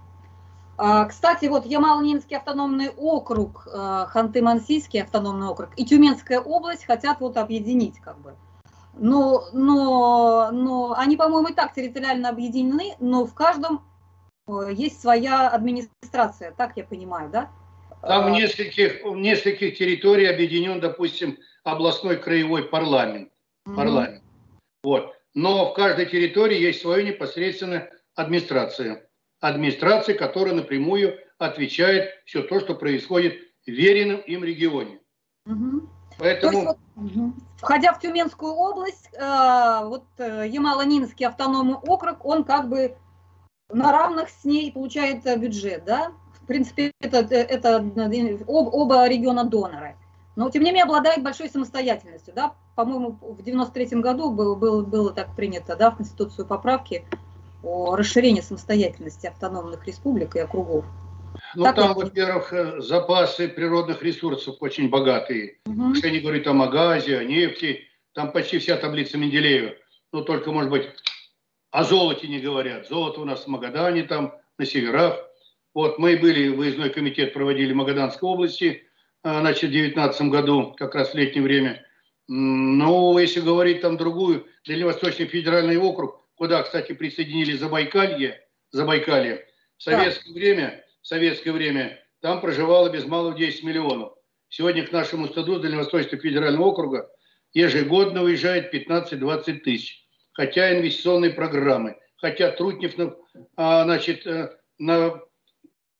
А, 0.77 1.05
кстати, 1.05 1.45
вот 1.47 1.65
Ямало-Ненецкий 1.65 2.37
автономный 2.37 2.89
округ, 2.89 3.67
а, 3.73 4.09
Ханты-Мансийский 4.13 5.01
автономный 5.01 5.47
округ 5.47 5.69
и 5.77 5.85
Тюменская 5.85 6.39
область 6.39 6.85
хотят 6.85 7.19
вот 7.21 7.37
объединить 7.37 7.99
как 7.99 8.17
бы. 8.19 8.35
Но, 8.99 9.45
но, 9.53 10.51
но 10.51 10.93
они, 10.97 11.15
по-моему, 11.15 11.49
и 11.49 11.53
так 11.53 11.73
территориально 11.73 12.29
объединены, 12.29 12.95
но 12.99 13.25
в 13.25 13.33
каждом 13.33 13.85
э, 14.47 14.71
есть 14.73 15.01
своя 15.01 15.49
администрация, 15.49 16.51
так 16.51 16.75
я 16.75 16.83
понимаю, 16.83 17.29
да? 17.29 17.49
Там 18.01 18.25
в 18.25 18.27
а, 18.27 18.31
нескольких, 18.31 19.03
в 19.03 19.15
нескольких 19.15 19.77
территорий 19.77 20.25
объединен, 20.25 20.79
допустим, 20.79 21.37
областной 21.63 22.17
краевой 22.17 22.63
парламент. 22.63 23.31
Mm-hmm. 23.67 23.75
парламент. 23.75 24.23
Вот. 24.83 25.15
Но 25.33 25.71
в 25.71 25.73
каждой 25.73 26.05
территории 26.05 26.59
есть 26.59 26.81
своя 26.81 27.03
непосредственная 27.03 27.91
администрация. 28.15 29.09
Администрация, 29.39 30.15
которая 30.15 30.53
напрямую 30.53 31.17
отвечает 31.37 32.21
все 32.25 32.41
то, 32.41 32.59
что 32.59 32.75
происходит 32.75 33.39
в 33.65 33.69
веренном 33.69 34.19
им 34.21 34.43
регионе. 34.43 34.99
Mm-hmm. 35.47 35.98
Поэтому... 36.19 36.77
Входя 37.57 37.93
в 37.93 37.99
Тюменскую 37.99 38.53
область, 38.53 39.09
э, 39.13 39.81
вот 39.85 40.03
э, 40.17 40.47
Ямало-Нинский 40.47 41.25
автономный 41.25 41.75
округ, 41.75 42.25
он 42.25 42.45
как 42.45 42.69
бы 42.69 42.95
на 43.69 43.91
равных 43.91 44.29
с 44.29 44.45
ней 44.45 44.71
получает 44.71 45.23
бюджет, 45.39 45.83
да? 45.85 46.11
В 46.41 46.45
принципе, 46.45 46.91
это, 47.01 47.17
это 47.17 47.77
об, 47.77 47.99
оба 48.47 49.07
региона 49.07 49.43
доноры. 49.43 49.95
Но, 50.35 50.49
тем 50.49 50.63
не 50.63 50.69
менее, 50.69 50.85
обладает 50.85 51.21
большой 51.21 51.49
самостоятельностью, 51.49 52.33
да? 52.33 52.53
По-моему, 52.75 53.17
в 53.21 53.41
93 53.43 53.99
году 53.99 54.31
было, 54.31 54.55
было, 54.55 54.83
было 54.83 55.11
так 55.11 55.35
принято, 55.35 55.75
да, 55.75 55.91
в 55.91 55.97
Конституцию 55.97 56.45
поправки 56.47 57.05
о 57.61 57.95
расширении 57.95 58.41
самостоятельности 58.41 59.27
автономных 59.27 59.85
республик 59.85 60.35
и 60.37 60.39
округов. 60.39 60.85
Ну, 61.55 61.63
так 61.63 61.75
там, 61.75 61.93
во-первых, 61.93 62.53
э, 62.53 62.81
запасы 62.81 63.47
природных 63.47 64.03
ресурсов 64.03 64.57
очень 64.59 64.89
богатые. 64.89 65.59
Угу. 65.65 65.95
Что 65.95 66.07
они 66.07 66.19
говорят 66.19 66.43
там 66.43 66.61
о 66.61 66.67
газе, 66.67 67.17
о 67.17 67.23
нефти. 67.23 67.87
Там 68.13 68.31
почти 68.31 68.59
вся 68.59 68.77
таблица 68.77 69.17
Менделеева. 69.17 69.73
Ну, 70.11 70.21
только, 70.23 70.51
может 70.51 70.69
быть, 70.69 70.89
о 71.71 71.83
золоте 71.83 72.27
не 72.27 72.39
говорят. 72.39 72.87
Золото 72.87 73.21
у 73.21 73.25
нас 73.25 73.43
в 73.43 73.47
Магадане, 73.47 74.03
там, 74.03 74.35
на 74.57 74.65
северах. 74.65 75.17
Вот, 75.73 75.99
мы 75.99 76.17
были, 76.17 76.49
выездной 76.49 76.89
комитет 76.89 77.33
проводили 77.33 77.73
в 77.73 77.75
Магаданской 77.75 78.27
области, 78.27 78.83
э, 79.23 79.39
значит, 79.39 79.69
в 79.69 79.73
2019 79.73 80.21
году, 80.29 80.75
как 80.77 80.95
раз 80.95 81.13
в 81.13 81.15
летнее 81.15 81.43
время. 81.43 81.85
Но 82.27 83.19
если 83.19 83.39
говорить 83.39 83.81
там 83.81 83.97
другую, 83.97 84.45
Дальневосточный 84.67 85.25
федеральный 85.25 85.77
округ, 85.77 86.27
куда, 86.35 86.61
кстати, 86.63 86.91
присоединили 86.91 87.53
Забайкалье, 87.53 88.39
Забайкалье, 88.71 89.47
в 89.77 89.83
советское 89.83 90.33
да. 90.33 90.39
время 90.39 90.83
в 91.01 91.07
советское 91.07 91.51
время, 91.51 91.99
там 92.21 92.41
проживало 92.41 92.89
без 92.89 93.05
малого 93.05 93.37
10 93.37 93.63
миллионов. 93.63 94.13
Сегодня 94.49 94.85
к 94.85 94.91
нашему 94.91 95.27
стаду 95.27 95.59
Дальневосточного 95.59 96.21
федерального 96.21 96.65
округа 96.65 97.09
ежегодно 97.53 98.23
уезжает 98.23 98.73
15-20 98.73 99.59
тысяч. 99.59 100.05
Хотя 100.33 100.77
инвестиционные 100.77 101.31
программы, 101.31 101.97
хотя 102.17 102.51
Трутнев 102.51 102.93
а, 103.55 103.83
значит, 103.83 104.25
э, 104.25 104.49
на, 104.77 105.21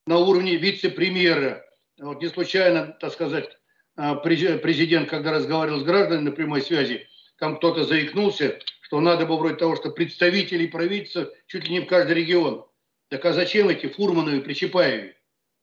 на 0.06 0.18
уровне 0.18 0.56
вице-премьера. 0.56 1.64
Вот 1.98 2.22
не 2.22 2.28
случайно, 2.28 2.96
так 3.00 3.12
сказать, 3.12 3.50
а, 3.96 4.14
президент, 4.14 5.08
когда 5.08 5.32
разговаривал 5.32 5.80
с 5.80 5.84
гражданами 5.84 6.24
на 6.24 6.32
прямой 6.32 6.62
связи, 6.62 7.06
там 7.38 7.56
кто-то 7.56 7.84
заикнулся, 7.84 8.58
что 8.82 9.00
надо 9.00 9.26
бы 9.26 9.36
вроде 9.36 9.56
того, 9.56 9.76
что 9.76 9.90
представителей 9.90 10.68
правительства 10.68 11.30
чуть 11.46 11.68
ли 11.68 11.74
не 11.74 11.80
в 11.80 11.86
каждый 11.86 12.16
регион. 12.16 12.66
Так 13.10 13.24
а 13.24 13.32
зачем 13.32 13.68
эти 13.68 13.88
Фурмановы 13.88 14.36
и 14.36 14.40
Причепаевы? 14.40 15.16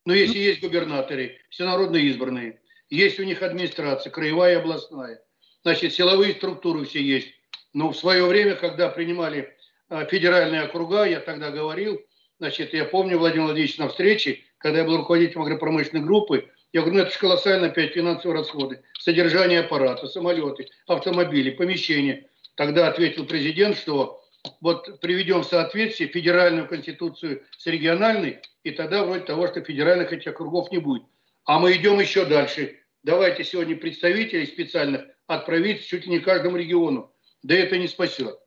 Ну, 0.06 0.13
если 0.13 0.38
есть 0.38 0.60
губернаторы, 0.60 1.39
всенародно 1.50 1.96
избранные, 1.96 2.60
есть 2.89 3.20
у 3.22 3.24
них 3.24 3.42
администрация, 3.42 4.12
краевая 4.12 4.56
и 4.56 4.58
областная, 4.58 5.22
значит, 5.63 5.94
силовые 5.94 6.34
структуры 6.34 6.86
все 6.86 7.01
есть. 7.01 7.30
Но 7.72 7.92
в 7.92 7.98
свое 7.98 8.25
время, 8.25 8.56
когда 8.56 8.89
принимали 8.89 9.56
а, 9.88 10.04
федеральные 10.06 10.63
округа, 10.63 11.06
я 11.06 11.22
тогда 11.22 11.50
говорил, 11.50 12.01
значит, 12.38 12.74
я 12.74 12.84
помню 12.84 13.18
Владимир 13.18 13.46
Владимирович 13.46 13.77
на 13.77 13.88
встрече, 13.88 14.42
когда 14.58 14.80
я 14.80 14.86
был 14.86 14.98
руководителем 14.98 15.44
агропромышленной 15.44 16.04
группы, 16.04 16.50
я 16.74 16.82
говорю, 16.82 16.98
ну 16.98 17.04
это 17.04 17.13
же 17.13 17.20
колоссально 17.20 17.68
опять 17.68 17.94
финансовые 17.94 18.39
расходы, 18.39 18.82
содержание 19.00 19.62
аппарата, 19.62 20.08
самолеты, 20.08 20.68
автомобили, 20.86 21.51
помещения. 21.51 22.27
Тогда 22.56 22.89
ответил 22.89 23.25
президент, 23.25 23.77
что 23.77 24.22
вот 24.62 25.00
приведем 25.01 25.41
в 25.41 25.46
соответствие 25.46 26.10
федеральную 26.10 26.67
конституцию 26.67 27.44
с 27.58 27.65
региональной, 27.67 28.39
и 28.63 28.72
тогда 28.72 29.03
вроде 29.03 29.25
того, 29.25 29.48
что 29.48 29.63
федеральных 29.63 30.13
этих 30.13 30.27
округов 30.27 30.72
не 30.72 30.77
будет. 30.79 31.03
А 31.46 31.60
мы 31.60 31.74
идем 31.74 32.00
еще 32.00 32.25
дальше. 32.25 32.79
Давайте 33.03 33.44
сегодня 33.44 33.75
представителей 33.75 34.46
специальных 34.46 35.06
отправить 35.27 35.86
чуть 35.86 36.06
ли 36.06 36.12
не 36.12 36.20
каждому 36.20 36.58
региону. 36.58 37.13
Да 37.44 37.56
это 37.56 37.77
не 37.77 37.88
спасет. 37.88 38.38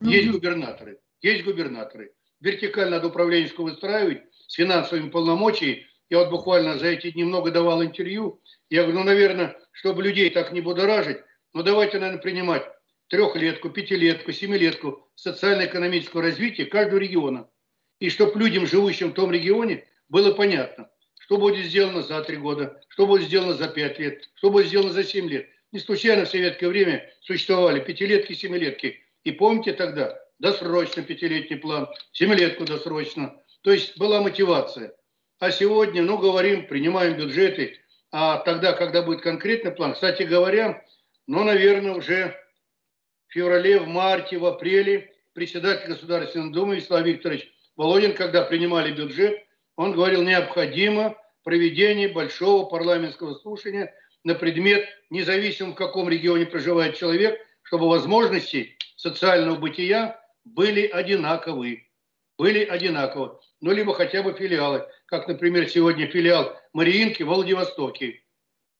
Есть 0.00 0.30
губернаторы, 0.30 1.00
есть 1.22 1.44
губернаторы. 1.44 2.12
Вертикально 2.40 2.96
надо 2.96 3.08
управленческую 3.08 3.70
выстраивать 3.70 4.22
с 4.48 4.54
финансовыми 4.54 5.08
полномочиями. 5.08 5.86
Я 6.10 6.18
вот 6.18 6.30
буквально 6.30 6.78
за 6.78 6.88
эти 6.88 7.10
дни 7.10 7.24
много 7.24 7.50
давал 7.50 7.82
интервью. 7.82 8.42
Я 8.68 8.82
говорю, 8.82 8.98
ну, 8.98 9.04
наверное, 9.04 9.56
чтобы 9.72 10.02
людей 10.02 10.28
так 10.30 10.52
не 10.52 10.60
будоражить, 10.60 11.18
ну, 11.54 11.62
давайте, 11.62 11.98
наверное, 11.98 12.20
принимать 12.20 12.64
трехлетку, 13.14 13.70
пятилетку, 13.70 14.32
семилетку 14.32 15.08
социально-экономического 15.14 16.20
развития 16.20 16.64
каждого 16.64 16.98
региона. 16.98 17.48
И 18.00 18.10
чтобы 18.10 18.40
людям, 18.40 18.66
живущим 18.66 19.10
в 19.10 19.14
том 19.14 19.30
регионе, 19.30 19.84
было 20.08 20.32
понятно, 20.32 20.90
что 21.20 21.36
будет 21.36 21.64
сделано 21.64 22.02
за 22.02 22.20
три 22.22 22.36
года, 22.36 22.82
что 22.88 23.06
будет 23.06 23.28
сделано 23.28 23.54
за 23.54 23.68
пять 23.68 24.00
лет, 24.00 24.28
что 24.34 24.50
будет 24.50 24.66
сделано 24.66 24.90
за 24.92 25.04
семь 25.04 25.28
лет. 25.28 25.48
Не 25.70 25.78
случайно 25.78 26.24
в 26.24 26.28
советское 26.28 26.66
время 26.66 27.08
существовали 27.20 27.78
пятилетки, 27.78 28.32
семилетки. 28.32 29.00
И 29.22 29.30
помните 29.30 29.74
тогда, 29.74 30.18
досрочно 30.40 31.04
пятилетний 31.04 31.56
план, 31.56 31.86
семилетку 32.10 32.64
досрочно. 32.64 33.40
То 33.62 33.70
есть 33.70 33.96
была 33.96 34.22
мотивация. 34.22 34.92
А 35.38 35.52
сегодня, 35.52 36.02
ну, 36.02 36.18
говорим, 36.18 36.66
принимаем 36.66 37.16
бюджеты, 37.16 37.78
а 38.10 38.38
тогда, 38.38 38.72
когда 38.72 39.02
будет 39.02 39.20
конкретный 39.20 39.70
план, 39.70 39.94
кстати 39.94 40.24
говоря, 40.24 40.84
ну, 41.28 41.44
наверное, 41.44 41.94
уже 41.94 42.43
феврале, 43.34 43.80
в 43.80 43.88
марте, 43.88 44.38
в 44.38 44.46
апреле 44.46 45.12
председатель 45.32 45.88
Государственной 45.88 46.52
Думы 46.52 46.76
Вячеслав 46.76 47.04
Викторович 47.04 47.52
Володин, 47.76 48.14
когда 48.14 48.42
принимали 48.42 48.92
бюджет, 48.92 49.44
он 49.76 49.92
говорил, 49.92 50.22
необходимо 50.22 51.16
проведение 51.42 52.08
большого 52.08 52.64
парламентского 52.64 53.34
слушания 53.34 53.92
на 54.22 54.36
предмет, 54.36 54.88
независимо 55.10 55.72
в 55.72 55.74
каком 55.74 56.08
регионе 56.08 56.46
проживает 56.46 56.96
человек, 56.96 57.38
чтобы 57.62 57.88
возможности 57.88 58.78
социального 58.96 59.56
бытия 59.56 60.20
были 60.44 60.86
одинаковы. 60.86 61.88
Были 62.38 62.64
одинаковы. 62.64 63.38
Ну, 63.60 63.72
либо 63.72 63.94
хотя 63.94 64.22
бы 64.22 64.32
филиалы. 64.32 64.86
Как, 65.06 65.26
например, 65.26 65.68
сегодня 65.68 66.06
филиал 66.06 66.56
Мариинки 66.72 67.22
в 67.22 67.26
Владивостоке. 67.26 68.22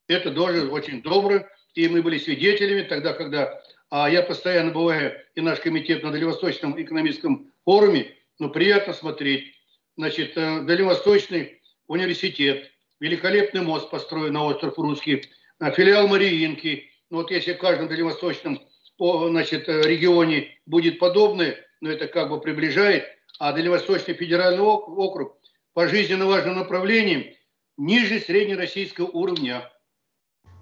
Это 0.06 0.30
тоже 0.30 0.68
очень 0.68 1.02
добро. 1.02 1.44
И 1.74 1.88
мы 1.88 2.02
были 2.02 2.18
свидетелями 2.18 2.82
тогда, 2.82 3.12
когда 3.12 3.60
а 3.96 4.10
я 4.10 4.24
постоянно 4.24 4.72
бываю 4.72 5.14
и 5.36 5.40
наш 5.40 5.60
комитет 5.60 6.02
на 6.02 6.10
Дальневосточном 6.10 6.82
экономическом 6.82 7.52
форуме, 7.64 8.12
но 8.40 8.48
приятно 8.48 8.92
смотреть. 8.92 9.54
Значит, 9.96 10.32
э, 10.36 10.62
Дальневосточный 10.62 11.62
университет, 11.86 12.72
великолепный 12.98 13.60
мост 13.60 13.88
построен 13.90 14.32
на 14.32 14.46
остров 14.46 14.76
Русский, 14.78 15.30
э, 15.60 15.70
филиал 15.70 16.08
Мариинки. 16.08 16.90
Ну, 17.08 17.18
вот 17.18 17.30
если 17.30 17.52
в 17.52 17.58
каждом 17.58 17.86
дальневосточном 17.86 18.60
значит, 18.98 19.68
э, 19.68 19.82
регионе 19.82 20.58
будет 20.66 20.98
подобное, 20.98 21.64
но 21.80 21.88
это 21.88 22.08
как 22.08 22.30
бы 22.30 22.40
приближает, 22.40 23.04
а 23.38 23.52
Дальневосточный 23.52 24.14
федеральный 24.14 24.64
округ 24.64 25.38
по 25.72 25.86
жизненно 25.86 26.26
важным 26.26 26.56
направлениям 26.56 27.26
ниже 27.76 28.18
среднероссийского 28.18 29.06
уровня. 29.06 29.70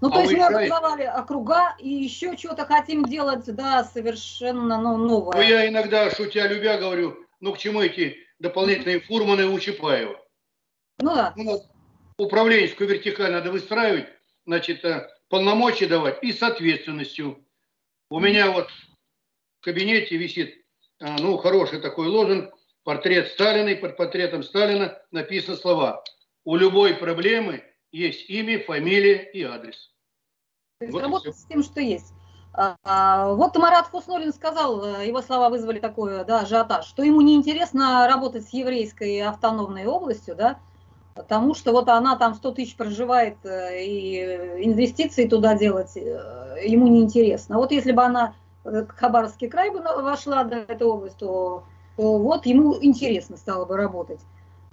Ну, 0.03 0.11
то 0.11 0.19
а 0.19 0.23
есть 0.23 0.33
мы 0.33 0.45
образовали 0.45 1.05
округа 1.05 1.77
и 1.79 1.89
еще 1.89 2.37
что-то 2.37 2.67
хотим 2.67 3.05
делать, 3.05 3.45
да, 3.55 3.85
совершенно 3.85 4.77
ну, 4.77 4.97
новое. 4.97 5.37
Ну, 5.37 5.41
я 5.41 5.69
иногда, 5.69 6.11
шутя, 6.11 6.49
любя, 6.49 6.77
говорю, 6.77 7.25
ну, 7.39 7.53
к 7.53 7.59
чему 7.59 7.81
эти 7.81 8.17
дополнительные 8.41 8.99
фурманы 8.99 9.47
у 9.47 9.57
Чапаева? 9.61 10.21
Ну, 10.99 11.15
да. 11.15 11.33
Ну, 11.37 11.63
управленческую 12.19 12.91
вертикаль 12.91 13.31
надо 13.31 13.53
выстраивать, 13.53 14.09
значит, 14.45 14.85
э, 14.85 15.09
полномочия 15.29 15.87
давать 15.87 16.19
и 16.21 16.33
с 16.33 16.43
ответственностью. 16.43 17.47
У 18.11 18.19
меня 18.19 18.51
вот 18.51 18.71
в 19.61 19.65
кабинете 19.65 20.17
висит, 20.17 20.67
а, 21.01 21.17
ну, 21.21 21.37
хороший 21.37 21.81
такой 21.81 22.09
лозунг, 22.09 22.53
портрет 22.83 23.29
Сталина, 23.29 23.69
и 23.69 23.77
под 23.77 23.97
портретом 23.97 24.43
Сталина 24.43 25.01
написаны 25.13 25.57
слова 25.57 26.03
«У 26.43 26.57
любой 26.57 26.95
проблемы 26.95 27.63
есть 27.93 28.29
имя, 28.29 28.59
фамилия 28.65 29.31
и 29.33 29.45
адрес». 29.45 29.92
То 30.83 30.87
есть 30.87 30.95
вот 30.95 31.03
работать 31.03 31.39
с 31.39 31.45
тем, 31.45 31.63
что 31.63 31.81
есть. 31.81 32.13
А, 32.55 32.77
а, 32.83 33.33
вот 33.35 33.57
Марат 33.57 33.87
Хуснулин 33.87 34.33
сказал, 34.33 34.85
э, 34.85 35.07
его 35.07 35.23
слова 35.23 35.49
вызвали 35.49 35.79
такой 35.79 36.25
да, 36.25 36.41
ажиотаж, 36.41 36.85
что 36.85 37.03
ему 37.03 37.21
неинтересно 37.21 38.07
работать 38.09 38.47
с 38.47 38.53
еврейской 38.53 39.21
автономной 39.21 39.87
областью, 39.87 40.35
да, 40.35 40.59
потому 41.15 41.55
что 41.55 41.73
вот 41.73 41.89
она 41.89 42.17
там 42.17 42.35
100 42.35 42.51
тысяч 42.53 42.77
проживает, 42.77 43.37
э, 43.45 43.85
и 43.85 44.65
инвестиции 44.65 45.27
туда 45.27 45.55
делать 45.55 45.97
э, 45.97 46.59
ему 46.65 46.89
неинтересно. 46.89 47.57
Вот 47.57 47.71
если 47.71 47.93
бы 47.93 48.03
она, 48.03 48.35
Хабаровский 48.65 49.49
край 49.49 49.71
бы 49.71 49.81
вошла 49.81 50.43
в 50.45 50.53
эту 50.53 50.89
область, 50.93 51.19
то, 51.19 51.63
то 51.97 52.19
вот 52.19 52.45
ему 52.45 52.77
интересно 52.83 53.37
стало 53.37 53.65
бы 53.65 53.77
работать. 53.77 54.21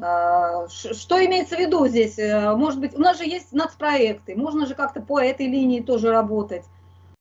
А, 0.01 0.68
что 0.68 1.25
имеется 1.25 1.56
в 1.56 1.60
виду 1.60 1.88
здесь? 1.88 2.18
Может 2.18 2.79
быть, 2.79 2.96
у 2.96 3.00
нас 3.00 3.18
же 3.18 3.25
есть 3.25 3.51
нацпроекты, 3.51 4.36
можно 4.36 4.65
же 4.65 4.75
как-то 4.75 5.01
по 5.01 5.20
этой 5.20 5.48
линии 5.48 5.82
тоже 5.82 6.12
работать. 6.12 6.63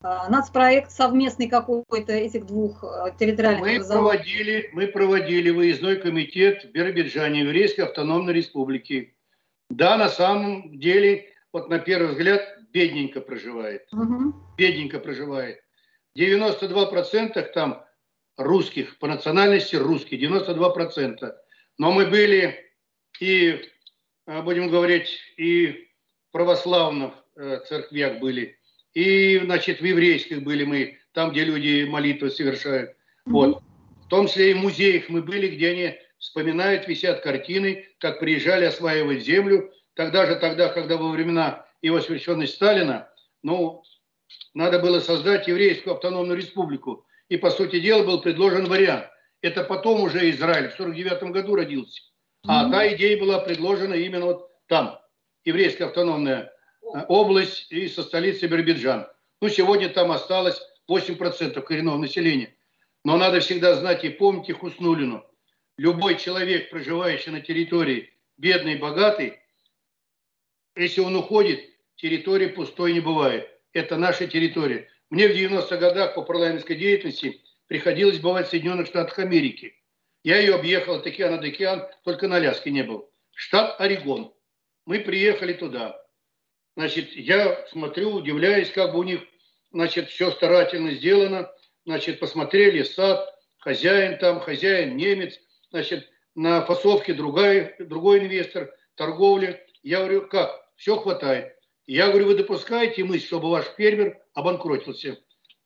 А, 0.01 0.29
нацпроект 0.31 0.93
совместный 0.93 1.49
какой-то 1.49 2.13
этих 2.13 2.47
двух 2.47 2.85
э, 2.85 3.13
территориальных 3.19 3.81
мы 3.83 3.85
проводили, 3.85 4.71
мы 4.73 4.87
проводили 4.87 5.51
выездной 5.51 5.97
комитет 5.97 6.65
в 6.65 6.71
Биробиджане, 6.71 7.41
Еврейской 7.41 7.81
автономной 7.81 8.33
республики. 8.33 9.17
Да, 9.71 9.97
на 9.97 10.09
самом 10.09 10.79
деле, 10.79 11.33
вот 11.53 11.69
на 11.69 11.81
первый 11.81 12.11
взгляд, 12.13 12.43
бедненько 12.71 13.21
проживает. 13.21 13.93
Угу. 13.93 14.35
Бедненько 14.57 15.01
проживает. 15.01 15.63
92% 16.17 17.43
там 17.53 17.85
русских, 18.37 18.99
по 18.99 19.09
национальности 19.09 19.75
русские, 19.75 20.21
92%. 20.21 21.33
Но 21.79 21.91
мы 21.91 22.07
были 22.07 22.68
и, 23.21 23.61
э, 24.27 24.43
будем 24.43 24.69
говорить, 24.69 25.19
и 25.37 25.89
православных 26.33 27.13
э, 27.37 27.61
церквях 27.69 28.19
были, 28.21 28.59
и, 28.95 29.39
значит, 29.45 29.81
в 29.81 29.85
еврейских 29.85 30.43
были 30.43 30.65
мы, 30.65 30.99
там, 31.13 31.31
где 31.31 31.45
люди 31.45 31.85
молитвы 31.89 32.31
совершают. 32.31 32.97
Вот. 33.27 33.63
В 34.05 34.09
том 34.09 34.27
числе 34.27 34.53
и 34.53 34.55
в 34.55 34.59
музеях 34.59 35.09
мы 35.09 35.23
были, 35.23 35.49
где 35.49 35.71
они 35.71 35.99
вспоминают, 36.19 36.89
висят 36.89 37.21
картины, 37.21 37.87
как 37.99 38.21
приезжали 38.21 38.65
осваивать 38.65 39.23
землю. 39.23 39.73
Тогда 39.95 40.27
же, 40.27 40.37
тогда, 40.37 40.69
когда 40.69 40.97
во 40.97 41.11
времена 41.11 41.67
его 41.83 42.01
священности 42.01 42.57
Сталина, 42.57 43.09
ну, 43.43 43.83
надо 44.55 44.79
было 44.79 45.01
создать 45.01 45.47
еврейскую 45.47 45.95
автономную 45.95 46.39
республику. 46.39 47.07
И, 47.29 47.37
по 47.37 47.51
сути 47.51 47.81
дела, 47.81 48.05
был 48.05 48.21
предложен 48.21 48.65
вариант. 48.67 49.07
Это 49.43 49.63
потом 49.63 50.01
уже 50.01 50.31
Израиль 50.31 50.71
в 50.71 50.77
49 50.77 51.23
году 51.31 51.55
родился. 51.55 52.03
А 52.49 52.71
та 52.71 52.95
идея 52.95 53.19
была 53.21 53.39
предложена 53.39 53.95
именно 53.95 54.27
вот 54.27 54.51
там, 54.67 54.99
еврейская 55.45 55.85
автономная 55.85 56.51
Э, 56.95 57.05
область 57.09 57.71
и 57.71 57.89
со 57.89 58.03
столицы 58.03 58.47
Биробиджан. 58.47 59.07
Ну, 59.41 59.49
сегодня 59.49 59.89
там 59.89 60.11
осталось 60.11 60.61
8% 60.91 61.61
коренного 61.61 61.99
населения. 61.99 62.55
Но 63.05 63.17
надо 63.17 63.41
всегда 63.41 63.75
знать 63.75 64.05
и 64.05 64.09
помнить 64.09 64.53
Хуснулину. 64.53 65.25
Любой 65.77 66.17
человек, 66.17 66.71
проживающий 66.71 67.31
на 67.31 67.41
территории 67.41 68.13
бедный 68.37 68.75
и 68.75 68.79
богатый, 68.79 69.39
если 70.77 71.01
он 71.01 71.17
уходит, 71.17 71.61
территории 71.97 72.47
пустой 72.47 72.93
не 72.93 73.01
бывает. 73.01 73.49
Это 73.73 73.97
наша 73.97 74.27
территория. 74.27 74.89
Мне 75.11 75.29
в 75.29 75.33
90-х 75.33 75.77
годах 75.77 76.15
по 76.15 76.23
парламентской 76.23 76.77
деятельности 76.77 77.43
приходилось 77.67 78.19
бывать 78.19 78.47
в 78.47 78.51
Соединенных 78.51 78.87
Штатах 78.87 79.19
Америки. 79.19 79.75
Я 80.25 80.39
ее 80.39 80.55
объехал 80.55 80.97
от 80.97 81.07
океана 81.07 81.39
до 81.39 81.49
океана, 81.49 81.91
только 82.05 82.29
на 82.29 82.37
Аляске 82.37 82.71
не 82.71 82.83
был. 82.83 83.11
Штат 83.35 83.81
Орегон. 83.81 84.33
Мы 84.85 85.01
приехали 85.01 85.53
туда. 85.53 86.01
Значит, 86.77 87.13
я 87.13 87.67
смотрю, 87.69 88.15
удивляюсь, 88.15 88.71
как 88.71 88.93
бы 88.93 89.01
у 89.01 89.03
них, 89.03 89.21
значит, 89.73 90.09
все 90.11 90.31
старательно 90.31 90.93
сделано. 90.93 91.51
Значит, 91.85 92.21
посмотрели 92.21 92.83
сад, 92.83 93.29
хозяин 93.59 94.19
там, 94.19 94.41
хозяин 94.41 94.97
немец, 94.97 95.39
значит, 95.71 96.09
на 96.35 96.65
фасовке 96.65 97.15
другая, 97.15 97.75
другой 97.79 98.21
инвестор, 98.21 98.73
торговля. 98.95 99.65
Я 99.83 100.01
говорю, 100.01 100.29
как? 100.29 100.69
Все 100.77 100.97
хватает. 100.97 101.57
Я 101.87 102.09
говорю, 102.09 102.27
вы 102.27 102.35
допускаете 102.37 103.05
мысль, 103.05 103.27
чтобы 103.27 103.51
ваш 103.51 103.67
фермер 103.77 104.21
обанкротился? 104.35 105.19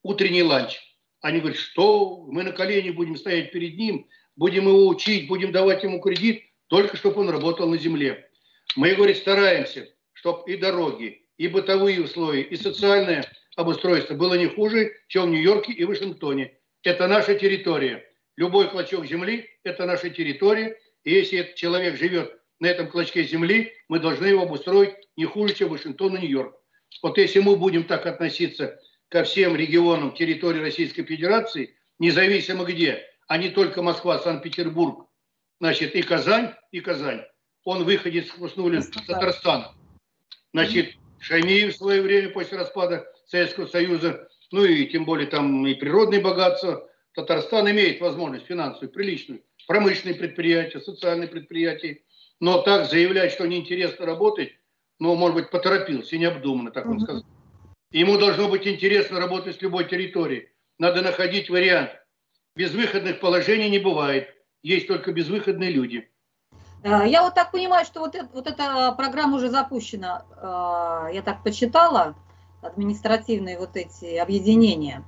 Утренний 0.02 0.42
ланч. 0.42 0.80
Они 1.20 1.40
говорят, 1.40 1.58
что 1.58 2.24
мы 2.28 2.42
на 2.42 2.52
колени 2.52 2.90
будем 2.90 3.16
стоять 3.16 3.52
перед 3.52 3.76
ним, 3.76 4.08
будем 4.36 4.68
его 4.68 4.86
учить, 4.88 5.28
будем 5.28 5.52
давать 5.52 5.82
ему 5.82 6.00
кредит, 6.00 6.44
только 6.68 6.96
чтобы 6.96 7.20
он 7.20 7.30
работал 7.30 7.68
на 7.68 7.78
земле. 7.78 8.28
Мы, 8.76 8.94
говорит, 8.94 9.18
стараемся 9.18 9.88
чтобы 10.22 10.52
и 10.52 10.56
дороги, 10.56 11.26
и 11.36 11.48
бытовые 11.48 12.00
условия, 12.00 12.42
и 12.42 12.54
социальное 12.54 13.24
обустройство 13.56 14.14
было 14.14 14.34
не 14.34 14.46
хуже, 14.46 14.92
чем 15.08 15.24
в 15.26 15.30
Нью-Йорке 15.30 15.72
и 15.72 15.84
Вашингтоне. 15.84 16.56
Это 16.84 17.08
наша 17.08 17.34
территория. 17.34 18.08
Любой 18.36 18.70
клочок 18.70 19.04
земли– 19.04 19.48
это 19.64 19.84
наша 19.84 20.10
территория. 20.10 20.78
И 21.02 21.10
если 21.12 21.40
этот 21.40 21.56
человек 21.56 21.96
живет 21.96 22.38
на 22.60 22.66
этом 22.66 22.88
клочке 22.88 23.24
земли, 23.24 23.72
мы 23.88 23.98
должны 23.98 24.26
его 24.26 24.42
обустроить 24.42 24.94
не 25.16 25.24
хуже, 25.24 25.54
чем 25.54 25.70
Вашингтон 25.70 26.16
и 26.16 26.20
Нью-Йорк. 26.20 26.54
Вот 27.02 27.18
если 27.18 27.40
мы 27.40 27.56
будем 27.56 27.82
так 27.82 28.06
относиться 28.06 28.80
ко 29.08 29.24
всем 29.24 29.56
регионам 29.56 30.14
территории 30.14 30.60
Российской 30.60 31.02
Федерации, 31.02 31.74
независимо 31.98 32.64
где, 32.64 33.02
а 33.32 33.38
не 33.38 33.48
только 33.48 33.80
Москва, 33.80 34.18
Санкт-Петербург, 34.18 35.08
значит, 35.58 35.94
и 35.94 36.02
Казань, 36.02 36.52
и 36.70 36.80
Казань. 36.80 37.22
Он 37.64 37.82
выходит 37.82 38.26
с 38.26 38.90
Татарстана. 39.06 39.72
Значит, 40.52 40.96
Шаймиев 41.18 41.72
в 41.72 41.78
свое 41.78 42.02
время 42.02 42.28
после 42.28 42.58
распада 42.58 43.10
Советского 43.24 43.64
Союза, 43.64 44.28
ну 44.50 44.66
и 44.66 44.84
тем 44.84 45.06
более 45.06 45.28
там 45.28 45.66
и 45.66 45.72
природные 45.72 46.20
богатства, 46.20 46.86
Татарстан 47.14 47.70
имеет 47.70 48.02
возможность 48.02 48.44
финансовую, 48.44 48.90
приличную, 48.90 49.42
промышленные 49.66 50.14
предприятия, 50.14 50.82
социальные 50.82 51.28
предприятия, 51.28 52.02
но 52.38 52.60
так 52.60 52.90
заявлять, 52.90 53.32
что 53.32 53.46
неинтересно 53.46 54.04
работать, 54.04 54.52
ну, 54.98 55.14
может 55.14 55.36
быть, 55.36 55.50
поторопился, 55.50 56.18
необдуманно, 56.18 56.70
так 56.70 56.84
он 56.84 57.00
сказал. 57.00 57.24
Ему 57.92 58.18
должно 58.18 58.50
быть 58.50 58.66
интересно 58.66 59.18
работать 59.18 59.56
с 59.56 59.62
любой 59.62 59.88
территорией. 59.88 60.50
Надо 60.78 61.00
находить 61.00 61.48
вариант. 61.48 61.92
Безвыходных 62.54 63.20
положений 63.20 63.70
не 63.70 63.78
бывает. 63.78 64.28
Есть 64.62 64.86
только 64.86 65.12
безвыходные 65.12 65.70
люди. 65.70 66.08
Я 66.84 67.22
вот 67.22 67.34
так 67.34 67.52
понимаю, 67.52 67.86
что 67.86 68.00
вот, 68.00 68.14
это, 68.14 68.28
вот 68.32 68.46
эта 68.46 68.92
программа 68.92 69.36
уже 69.36 69.48
запущена, 69.50 70.24
э, 70.36 71.14
я 71.14 71.22
так 71.22 71.44
почитала, 71.44 72.16
административные 72.60 73.56
вот 73.56 73.76
эти 73.76 74.16
объединения. 74.16 75.04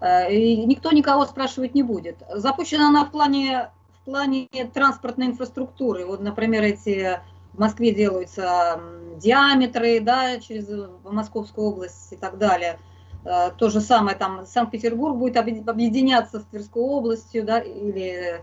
Э, 0.00 0.30
и 0.30 0.64
никто 0.66 0.92
никого 0.92 1.24
спрашивать 1.24 1.74
не 1.74 1.82
будет. 1.82 2.18
Запущена 2.34 2.88
она 2.88 3.06
в 3.06 3.10
плане, 3.10 3.70
в 4.02 4.04
плане 4.04 4.48
транспортной 4.74 5.28
инфраструктуры. 5.28 6.04
Вот, 6.04 6.20
например, 6.20 6.62
эти 6.62 7.20
в 7.54 7.58
Москве 7.58 7.92
делаются 7.92 8.80
диаметры, 9.16 10.00
да, 10.00 10.38
через 10.40 10.68
Московскую 11.04 11.68
область 11.68 12.12
и 12.12 12.16
так 12.16 12.38
далее. 12.38 12.78
То 13.24 13.68
же 13.68 13.80
самое 13.80 14.16
там 14.16 14.46
Санкт-Петербург 14.46 15.16
будет 15.16 15.36
объединяться 15.36 16.40
с 16.40 16.44
Тверской 16.44 16.82
областью, 16.82 17.44
да, 17.44 17.58
или 17.60 18.42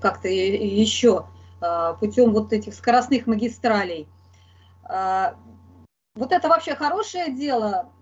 как-то 0.00 0.28
еще. 0.28 1.26
А, 1.60 1.94
путем 1.94 2.32
вот 2.32 2.52
этих 2.52 2.74
скоростных 2.74 3.26
магистралей. 3.26 4.06
Вот 4.84 6.32
это 6.32 6.48
вообще 6.48 6.74
хорошее 6.74 7.32
дело? 7.32 7.92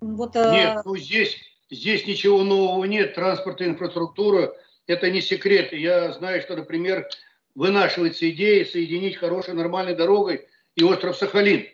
Вот, 0.00 0.34
нет, 0.34 0.82
ну 0.84 0.96
здесь, 0.96 1.38
здесь 1.70 2.06
ничего 2.06 2.42
нового 2.44 2.84
нет. 2.84 3.14
Транспортная 3.14 3.68
инфраструктура– 3.68 4.52
это 4.86 5.10
не 5.10 5.22
секрет. 5.22 5.72
Я 5.72 6.12
знаю, 6.12 6.42
что, 6.42 6.54
например, 6.54 7.08
вынашивается 7.54 8.28
идея 8.30 8.64
соединить 8.66 9.16
хорошей 9.16 9.54
нормальной 9.54 9.94
дорогой 9.94 10.46
и 10.74 10.84
остров 10.84 11.16
Сахалин. 11.16 11.66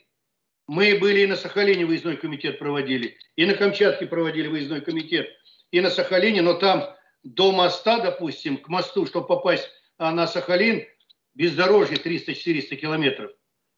Мы 0.66 0.98
были 0.98 1.20
и 1.20 1.26
на 1.26 1.36
Сахалине 1.36 1.86
выездной 1.86 2.16
комитет 2.16 2.58
проводили, 2.58 3.16
и 3.36 3.44
на 3.46 3.54
Камчатке 3.54 4.06
проводили 4.06 4.48
выездной 4.48 4.80
комитет, 4.80 5.28
и 5.70 5.80
на 5.80 5.90
Сахалине, 5.90 6.42
но 6.42 6.54
там 6.54 6.94
до 7.22 7.52
моста, 7.52 7.98
допустим, 7.98 8.56
к 8.56 8.68
мосту, 8.68 9.06
чтобы 9.06 9.26
попасть 9.26 9.68
а 9.98 10.10
на 10.10 10.26
Сахалин 10.26 10.84
бездорожье 11.34 11.96
300-400 11.96 12.76
километров. 12.76 13.30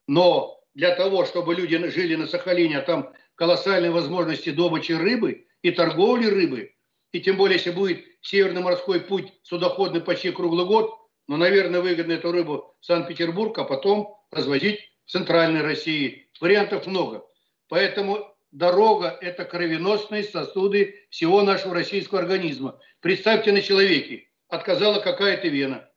Но 0.06 0.58
для 0.74 0.94
того, 0.94 1.26
чтобы 1.26 1.54
люди 1.54 1.76
жили 1.90 2.14
на 2.14 2.26
Сахалине, 2.26 2.78
а 2.78 2.82
там 2.82 3.12
колоссальные 3.34 3.90
возможности 3.90 4.50
добычи 4.50 4.92
рыбы 4.92 5.46
и 5.62 5.70
торговли 5.70 6.26
рыбы, 6.26 6.74
и 7.12 7.20
тем 7.20 7.36
более, 7.36 7.56
если 7.56 7.70
будет 7.70 8.04
Северный 8.22 8.62
морской 8.62 9.00
путь 9.00 9.32
судоходный 9.42 10.00
почти 10.00 10.30
круглый 10.30 10.64
год, 10.64 10.90
но, 11.28 11.36
наверное, 11.36 11.82
выгодно 11.82 12.12
эту 12.12 12.32
рыбу 12.32 12.74
в 12.80 12.86
Санкт-Петербург, 12.86 13.56
а 13.58 13.64
потом 13.64 14.16
развозить 14.30 14.80
в 15.04 15.10
Центральной 15.10 15.60
России. 15.60 16.23
Вариантов 16.40 16.86
много. 16.86 17.24
Поэтому 17.68 18.34
дорога– 18.50 19.16
это 19.20 19.44
кровеносные 19.44 20.24
сосуды 20.24 21.06
всего 21.10 21.42
нашего 21.42 21.74
российского 21.74 22.20
организма. 22.20 22.78
Представьте 23.00 23.52
на 23.52 23.62
человеке, 23.62 24.28
отказала 24.48 25.00
какая-то 25.00 25.48
вена. 25.48 25.88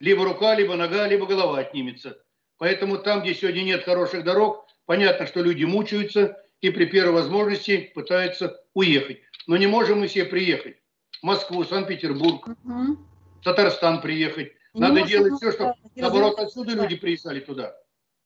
Либо 0.00 0.24
рука, 0.24 0.54
либо 0.54 0.74
нога, 0.76 1.06
либо 1.06 1.26
голова 1.26 1.58
отнимется. 1.60 2.18
Поэтому 2.58 2.98
там, 2.98 3.22
где 3.22 3.34
сегодня 3.34 3.62
нет 3.62 3.84
хороших 3.84 4.24
дорог, 4.24 4.66
понятно, 4.86 5.26
что 5.26 5.40
люди 5.40 5.64
мучаются 5.64 6.36
и 6.60 6.70
при 6.70 6.86
первой 6.86 7.12
возможности 7.14 7.92
пытаются 7.94 8.60
уехать. 8.74 9.20
Но 9.46 9.56
не 9.56 9.66
можем 9.66 10.00
мы 10.00 10.06
все 10.06 10.24
приехать. 10.24 10.76
В 11.20 11.24
Москву, 11.24 11.64
Санкт-Петербург, 11.64 12.48
угу. 12.48 12.98
Татарстан 13.42 14.00
приехать. 14.00 14.52
Надо 14.72 15.02
делать 15.02 15.34
все, 15.34 15.52
чтобы, 15.52 15.74
наоборот, 15.94 16.38
отсюда 16.38 16.72
люди 16.72 16.96
приезжали 16.96 17.40
туда. 17.40 17.74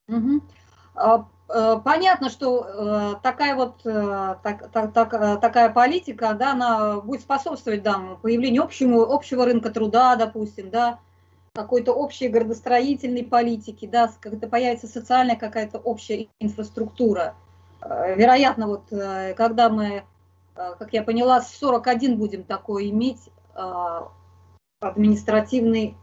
Угу. 0.09 0.43
Понятно, 1.49 2.29
что 2.29 2.67
э, 2.67 3.15
такая 3.23 3.57
вот 3.57 3.81
э, 3.87 4.37
так, 4.43 4.71
так, 4.71 4.93
так, 4.93 5.41
такая 5.41 5.71
политика, 5.71 6.35
да, 6.35 6.53
она 6.53 7.01
будет 7.01 7.23
способствовать 7.23 7.83
да, 7.83 8.19
появлению 8.21 8.65
общему, 8.65 9.01
общего 9.01 9.47
рынка 9.47 9.71
труда, 9.71 10.17
допустим, 10.17 10.69
да, 10.69 10.99
какой-то 11.55 11.95
общей 11.95 12.29
градостроительной 12.29 13.25
политики, 13.25 13.87
да, 13.87 14.13
когда 14.21 14.47
появится 14.47 14.89
социальная 14.89 15.37
какая-то 15.37 15.79
общая 15.79 16.29
инфраструктура. 16.39 17.35
Вероятно, 17.81 18.67
вот 18.67 18.83
когда 18.91 19.71
мы, 19.71 20.05
как 20.55 20.93
я 20.93 21.03
поняла, 21.03 21.41
41 21.41 22.19
будем 22.19 22.43
такое 22.43 22.91
иметь 22.91 23.31
административный, 24.81 25.97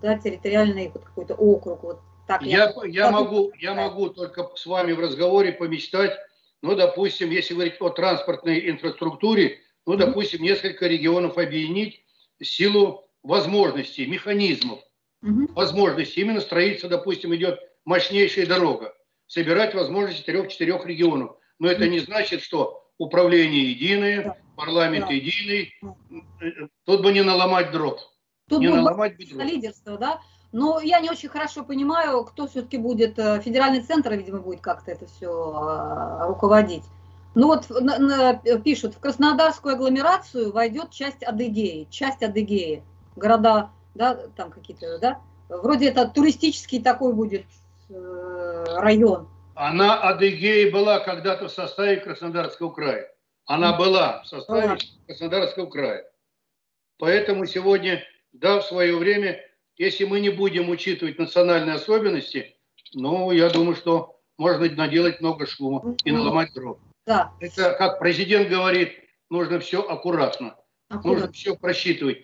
да, 0.00 0.16
территориальный 0.16 0.92
вот 0.94 1.02
какой-то 1.02 1.34
округ, 1.34 1.82
вот 1.82 2.00
так, 2.38 2.42
я, 2.42 2.72
я, 2.84 2.86
я, 2.86 3.10
могу, 3.10 3.52
я 3.58 3.74
могу 3.74 4.08
только 4.08 4.50
с 4.54 4.66
вами 4.66 4.92
в 4.92 5.00
разговоре 5.00 5.52
помечтать, 5.52 6.18
ну, 6.62 6.76
допустим, 6.76 7.30
если 7.30 7.54
говорить 7.54 7.80
о 7.80 7.90
транспортной 7.90 8.70
инфраструктуре, 8.70 9.60
ну, 9.86 9.96
допустим, 9.96 10.42
несколько 10.42 10.86
регионов 10.86 11.38
объединить 11.38 12.04
в 12.38 12.44
силу 12.44 13.08
возможностей, 13.22 14.06
механизмов, 14.06 14.80
угу. 15.22 15.52
возможностей. 15.54 16.20
Именно 16.20 16.40
строится, 16.40 16.88
допустим, 16.88 17.34
идет 17.34 17.60
мощнейшая 17.84 18.46
дорога. 18.46 18.94
Собирать 19.26 19.74
возможности 19.74 20.24
трех-четырех 20.26 20.86
регионов. 20.86 21.36
Но 21.58 21.68
это 21.68 21.88
не 21.88 22.00
значит, 22.00 22.42
что 22.42 22.84
управление 22.98 23.70
единое, 23.70 24.36
парламент 24.56 25.10
единый. 25.10 25.74
Тут 26.84 27.02
бы 27.02 27.12
не 27.12 27.22
наломать 27.22 27.70
дров. 27.70 28.00
Тут 28.48 28.60
не 28.60 28.68
наломать 28.68 29.18
лидерство, 29.18 29.96
да? 29.96 30.20
Но 30.52 30.80
я 30.80 31.00
не 31.00 31.10
очень 31.10 31.30
хорошо 31.30 31.64
понимаю, 31.64 32.24
кто 32.24 32.46
все-таки 32.46 32.76
будет, 32.76 33.18
э, 33.18 33.40
федеральный 33.40 33.80
центр, 33.80 34.12
видимо, 34.12 34.40
будет 34.40 34.60
как-то 34.60 34.90
это 34.90 35.06
все 35.06 35.30
а, 35.56 36.26
руководить. 36.26 36.84
Ну 37.34 37.46
вот 37.46 37.70
на, 37.70 37.98
на, 37.98 38.34
пишут, 38.58 38.94
в 38.94 39.00
Краснодарскую 39.00 39.74
агломерацию 39.74 40.52
войдет 40.52 40.90
часть 40.90 41.22
Адыгеи, 41.22 41.88
часть 41.90 42.22
Адыгеи, 42.22 42.82
города, 43.16 43.70
да, 43.94 44.14
там 44.36 44.50
какие-то, 44.50 44.98
да, 44.98 45.20
вроде 45.48 45.88
это 45.88 46.06
туристический 46.06 46.82
такой 46.82 47.14
будет 47.14 47.46
э, 47.88 48.64
район. 48.76 49.28
Она 49.54 50.00
Адыгея 50.02 50.70
была 50.70 51.00
когда-то 51.00 51.48
в 51.48 51.52
составе 51.52 51.96
Краснодарского 51.96 52.70
края. 52.70 53.10
Она 53.46 53.76
была 53.76 54.22
в 54.22 54.26
составе 54.26 54.76
Краснодарского 55.06 55.66
края. 55.66 56.04
Поэтому 56.98 57.46
сегодня, 57.46 58.02
да, 58.32 58.60
в 58.60 58.64
свое 58.64 58.96
время 58.96 59.40
если 59.76 60.04
мы 60.04 60.20
не 60.20 60.30
будем 60.30 60.68
учитывать 60.68 61.18
национальные 61.18 61.76
особенности, 61.76 62.56
ну, 62.92 63.30
я 63.30 63.50
думаю, 63.50 63.74
что 63.74 64.20
можно 64.38 64.68
наделать 64.70 65.20
много 65.20 65.46
шума 65.46 65.96
и 66.04 66.12
наломать 66.12 66.52
дров. 66.52 66.78
Да. 67.06 67.32
Это, 67.40 67.74
как 67.74 67.98
президент 67.98 68.48
говорит, 68.48 68.92
нужно 69.30 69.60
все 69.60 69.82
аккуратно, 69.82 70.56
аккуратно. 70.88 71.10
нужно 71.10 71.32
все 71.32 71.56
просчитывать. 71.56 72.18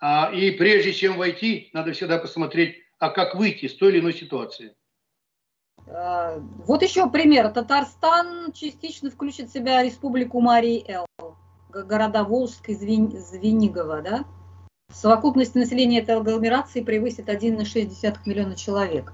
А, 0.00 0.30
и 0.32 0.50
прежде 0.52 0.92
чем 0.92 1.16
войти, 1.16 1.70
надо 1.72 1.92
всегда 1.92 2.18
посмотреть, 2.18 2.76
а 2.98 3.10
как 3.10 3.34
выйти 3.34 3.66
из 3.66 3.74
той 3.74 3.92
или 3.92 4.00
иной 4.00 4.12
ситуации. 4.12 4.74
А, 5.86 6.38
вот 6.66 6.82
еще 6.82 7.08
пример. 7.10 7.50
Татарстан 7.50 8.52
частично 8.52 9.10
включит 9.10 9.48
в 9.48 9.52
себя 9.52 9.82
республику 9.82 10.40
Марии 10.40 10.84
Эл, 10.86 11.06
города 11.68 12.24
Волжск 12.24 12.68
и 12.68 12.74
Звенигово, 12.74 14.02
да? 14.02 14.24
Совокупность 14.92 15.54
населения 15.54 16.00
этой 16.00 16.16
агломерации 16.16 16.80
превысит 16.80 17.28
1,6 17.28 18.16
миллиона 18.24 18.56
человек. 18.56 19.12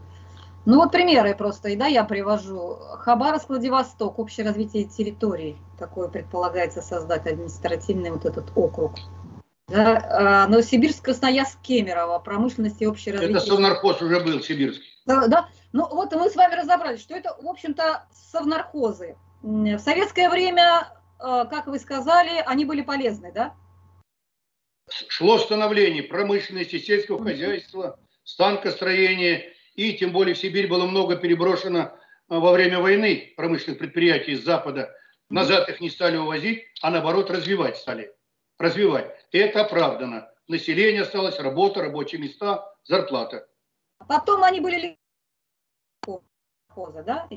Ну 0.67 0.77
вот 0.77 0.93
примеры 0.93 1.35
просто, 1.35 1.69
и 1.69 1.77
да, 1.77 1.87
я 1.87 2.05
привожу. 2.05 2.79
Хабаровск, 3.01 3.51
Владивосток, 3.51 4.19
общее 4.19 4.47
развитие 4.47 4.85
территорий. 4.85 5.57
Такое 5.79 6.09
предполагается 6.09 6.81
создать 6.81 7.27
административный 7.27 8.11
вот 8.11 8.25
этот 8.25 8.47
округ. 8.57 8.95
Да, 9.69 10.45
а, 10.45 10.49
Новосибирск, 10.49 11.05
Красноярск, 11.05 11.59
Кемерово, 11.61 12.19
промышленность 12.19 12.81
и 12.81 12.87
общее 12.87 13.15
развитие. 13.15 13.37
Это 13.37 13.47
совнархоз 13.47 14.01
уже 14.01 14.21
был 14.21 14.41
сибирский. 14.41 14.87
Да, 15.05 15.27
да, 15.27 15.49
ну 15.73 15.87
вот 15.89 16.15
мы 16.15 16.31
с 16.31 16.37
вами 16.37 16.55
разобрались, 16.55 17.01
что 17.01 17.15
это, 17.15 17.37
в 17.43 17.49
общем-то, 17.49 18.07
совнархозы. 18.13 19.17
В 19.43 19.79
советское 19.79 20.31
время, 20.31 20.89
а, 21.19 21.45
как 21.45 21.67
вы 21.67 21.79
сказали, 21.79 22.43
они 22.47 22.65
были 22.65 22.81
полезны, 22.81 23.33
да? 23.33 23.55
Шло 24.89 25.39
становление 25.39 26.03
промышленности, 26.03 26.79
сельского 26.79 27.23
хозяйства, 27.23 27.99
станкостроения, 28.25 29.53
и 29.75 29.95
тем 29.95 30.13
более 30.13 30.35
в 30.35 30.39
Сибирь 30.39 30.69
было 30.69 30.87
много 30.87 31.17
переброшено 31.17 31.99
а, 32.29 32.41
во 32.41 32.53
время 32.53 32.81
войны 32.81 33.33
промышленных 33.37 33.79
предприятий 33.79 34.33
из 34.33 34.45
Запада. 34.45 34.95
Назад 35.31 35.69
их 35.69 35.81
не 35.81 35.91
стали 35.91 36.17
увозить, 36.17 36.65
а 36.83 36.91
наоборот 36.91 37.31
развивать 37.31 37.77
стали. 37.77 38.13
Развивать. 38.59 39.11
И 39.33 39.39
это 39.39 39.63
оправдано. 39.63 40.31
Население 40.47 41.03
осталось, 41.03 41.39
работа, 41.39 41.81
рабочие 41.81 42.21
места, 42.21 42.73
зарплата. 42.85 43.49
Потом 44.07 44.45
они 44.45 44.61
были 44.61 44.99
да, 47.07 47.29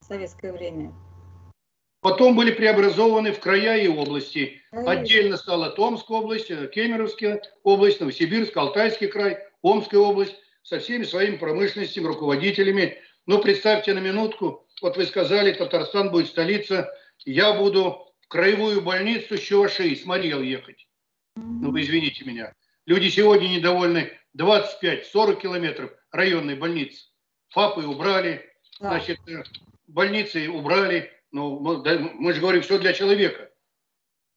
в 0.00 0.04
советское 0.04 0.52
время. 0.52 0.94
Потом 2.00 2.36
были 2.36 2.52
преобразованы 2.52 3.32
в 3.32 3.40
края 3.40 3.76
и 3.76 3.88
области. 3.88 4.57
Отдельно 4.70 5.36
стала 5.36 5.70
Томская 5.70 6.18
область, 6.18 6.50
э, 6.50 6.68
Кемеровская 6.68 7.42
область, 7.62 8.00
Новосибирск, 8.00 8.56
Алтайский 8.56 9.08
край, 9.08 9.38
Омская 9.62 10.00
область 10.00 10.36
со 10.62 10.78
всеми 10.78 11.04
своими 11.04 11.36
промышленностями, 11.36 12.06
руководителями. 12.06 12.98
Но 13.26 13.38
представьте 13.38 13.94
на 13.94 14.00
минутку, 14.00 14.66
вот 14.82 14.96
вы 14.96 15.06
сказали, 15.06 15.52
Татарстан 15.52 16.10
будет 16.10 16.28
столица, 16.28 16.92
я 17.24 17.54
буду 17.54 18.12
в 18.20 18.28
краевую 18.28 18.82
больницу 18.82 19.38
Чувашии, 19.38 19.94
с 19.94 20.04
Мариэл 20.04 20.42
ехать. 20.42 20.86
Ну, 21.36 21.70
вы 21.70 21.82
извините 21.82 22.24
меня. 22.24 22.54
Люди 22.84 23.08
сегодня 23.08 23.48
недовольны 23.48 24.12
25-40 24.36 25.40
километров 25.40 25.92
районной 26.10 26.56
больницы. 26.56 27.06
ФАПы 27.50 27.86
убрали, 27.86 28.44
значит, 28.78 29.18
э, 29.28 29.42
больницы 29.86 30.48
убрали, 30.50 31.10
ну, 31.30 31.58
мы 31.60 32.32
же 32.32 32.40
говорим, 32.40 32.62
все 32.62 32.78
для 32.78 32.92
человека. 32.92 33.47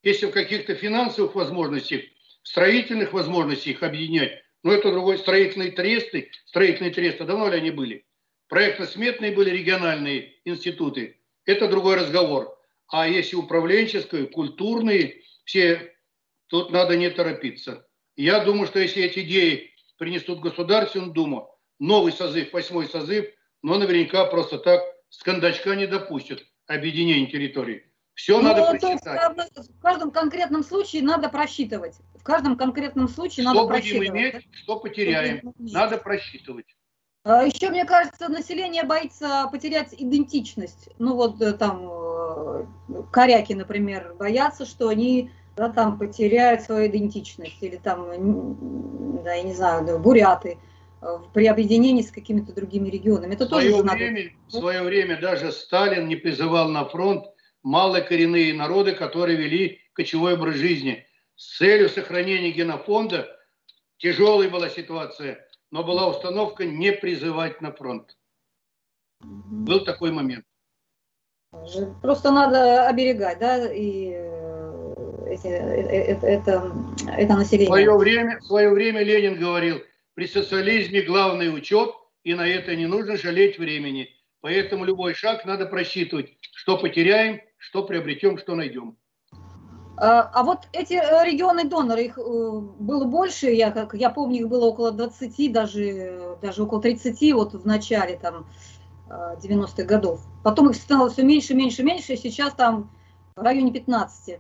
Если 0.04 0.26
в 0.26 0.32
каких-то 0.32 0.76
финансовых 0.76 1.36
возможностях, 1.36 2.02
строительных 2.44 3.14
возможностях 3.14 3.68
их 3.68 3.84
объединять, 3.84 4.42
ну, 4.64 4.72
это 4.72 4.92
другой 4.92 5.18
строительные 5.18 5.72
тресты, 5.72 6.32
строительные 6.46 6.92
тресты, 6.92 7.24
давно 7.24 7.50
ли 7.50 7.58
они 7.58 7.72
были? 7.72 8.06
Проектно-сметные 8.48 9.32
были 9.32 9.50
региональные 9.52 10.36
институты, 10.46 11.22
это 11.46 11.68
другой 11.68 11.96
разговор. 11.96 12.58
А 12.88 13.08
если 13.08 13.36
управленческие, 13.36 14.28
культурные, 14.28 15.22
все, 15.46 15.96
тут 16.48 16.72
надо 16.72 16.98
не 16.98 17.10
торопиться. 17.10 17.88
Я 18.16 18.44
думаю, 18.44 18.68
что 18.68 18.80
если 18.80 19.04
эти 19.04 19.20
идеи 19.20 19.74
принесут 19.98 20.42
Государственную 20.42 21.12
Думу, 21.12 21.50
новый 21.80 22.12
созыв, 22.12 22.52
восьмой 22.52 22.88
созыв, 22.88 23.28
но 23.62 23.78
наверняка 23.78 24.26
просто 24.26 24.58
так 24.58 24.82
с 25.10 25.24
кондачка 25.24 25.76
не 25.76 25.88
допустят 25.88 26.44
объединение 26.68 27.28
территорий. 27.28 27.91
Все 28.14 28.38
ну, 28.38 28.44
надо 28.44 28.66
просчитать. 28.66 29.38
В 29.70 29.82
каждом 29.82 30.12
конкретном 30.12 30.64
случае 30.64 31.04
надо 31.04 31.30
просчитывать. 31.30 31.96
В 32.16 32.24
каждом 32.24 32.56
конкретном 32.56 33.08
случае 33.08 33.44
что 33.44 33.54
надо 33.54 33.68
просчитывать. 33.68 34.08
Что 34.08 34.14
будем 34.14 34.24
иметь, 34.24 34.48
что 34.52 34.80
потеряем. 34.80 35.54
Надо 35.58 35.98
просчитывать. 35.98 36.66
Еще, 37.24 37.70
мне 37.70 37.86
кажется, 37.86 38.30
население 38.30 38.84
боится 38.84 39.48
потерять 39.52 39.94
идентичность. 39.94 40.90
Ну 40.98 41.16
вот 41.16 41.40
э, 41.40 41.54
там 41.54 41.88
э, 41.88 42.66
коряки, 43.12 43.54
например, 43.54 44.16
боятся, 44.18 44.66
что 44.66 44.88
они 44.88 45.30
да, 45.56 45.70
там 45.70 46.00
потеряют 46.00 46.62
свою 46.62 46.88
идентичность. 46.88 47.62
Или 47.62 47.78
там, 47.78 49.22
да, 49.24 49.34
я 49.34 49.44
не 49.44 49.54
знаю, 49.54 50.00
буряты 50.00 50.58
при 51.34 51.48
объединении 51.48 52.02
с 52.02 52.12
какими-то 52.12 52.54
другими 52.54 52.90
регионами. 52.90 53.34
Это 53.34 53.46
в 53.46 53.50
свое 53.50 53.72
тоже 53.72 53.84
время, 53.84 54.24
надо... 54.24 54.36
В 54.48 54.52
свое 54.52 54.82
время 54.84 55.20
даже 55.20 55.52
Сталин 55.52 56.08
не 56.08 56.16
призывал 56.16 56.70
на 56.70 56.86
фронт 56.86 57.26
малокоренные 57.64 58.54
народы, 58.54 58.94
которые 58.94 59.38
вели 59.38 59.82
кочевой 59.94 60.34
образ 60.34 60.56
жизни. 60.56 61.06
С 61.36 61.58
целью 61.58 61.90
сохранения 61.90 62.52
генофонда 62.52 63.28
тяжелая 63.98 64.50
была 64.50 64.70
ситуация, 64.70 65.48
но 65.72 65.84
была 65.84 66.08
установка 66.08 66.66
не 66.66 66.92
призывать 66.92 67.62
на 67.62 67.72
фронт. 67.72 68.18
Был 69.22 69.84
такой 69.84 70.12
момент. 70.12 70.46
Просто 72.02 72.32
надо 72.32 72.88
оберегать, 72.88 73.40
да, 73.40 73.72
и 73.72 74.14
э, 74.14 75.26
эти, 75.28 75.48
это, 75.48 76.26
это, 76.26 76.72
это 77.08 77.36
население. 77.36 77.68
В 77.68 77.70
свое, 77.70 77.98
время, 77.98 78.40
в 78.40 78.46
свое 78.46 78.70
время 78.70 79.04
Ленин 79.04 79.38
говорил, 79.38 79.82
при 80.14 80.28
социализме 80.28 81.02
главный 81.02 81.54
учет, 81.54 81.94
и 82.24 82.34
на 82.34 82.48
это 82.48 82.76
не 82.76 82.86
нужно 82.86 83.18
жалеть 83.18 83.58
времени. 83.58 84.10
Поэтому 84.40 84.86
любой 84.86 85.14
шаг 85.14 85.46
надо 85.46 85.66
просчитывать, 85.66 86.38
что 86.56 86.78
потеряем, 86.78 87.42
что 87.62 87.84
приобретем, 87.84 88.38
что 88.38 88.56
найдем. 88.56 88.98
А, 89.98 90.22
а 90.34 90.44
вот 90.44 90.68
эти 90.74 90.94
э, 90.94 91.26
регионы 91.26 91.66
доноры, 91.66 92.06
их 92.06 92.18
э, 92.18 92.22
было 92.22 93.06
больше, 93.06 93.52
я, 93.52 93.70
как, 93.70 93.94
я 93.94 94.10
помню, 94.10 94.42
их 94.42 94.50
было 94.50 94.66
около 94.66 94.92
20, 94.92 95.52
даже, 95.52 96.38
даже 96.42 96.64
около 96.64 96.82
30 96.82 97.34
вот 97.34 97.54
в 97.54 97.66
начале 97.68 98.18
там 98.18 98.48
90-х 99.08 99.84
годов. 99.84 100.22
Потом 100.44 100.72
их 100.72 100.76
стало 100.76 101.10
все 101.10 101.22
меньше, 101.22 101.54
меньше, 101.54 101.84
меньше, 101.84 102.14
и 102.14 102.18
сейчас 102.18 102.54
там 102.54 102.90
в 103.36 103.42
районе 103.42 103.72
15. 103.72 104.40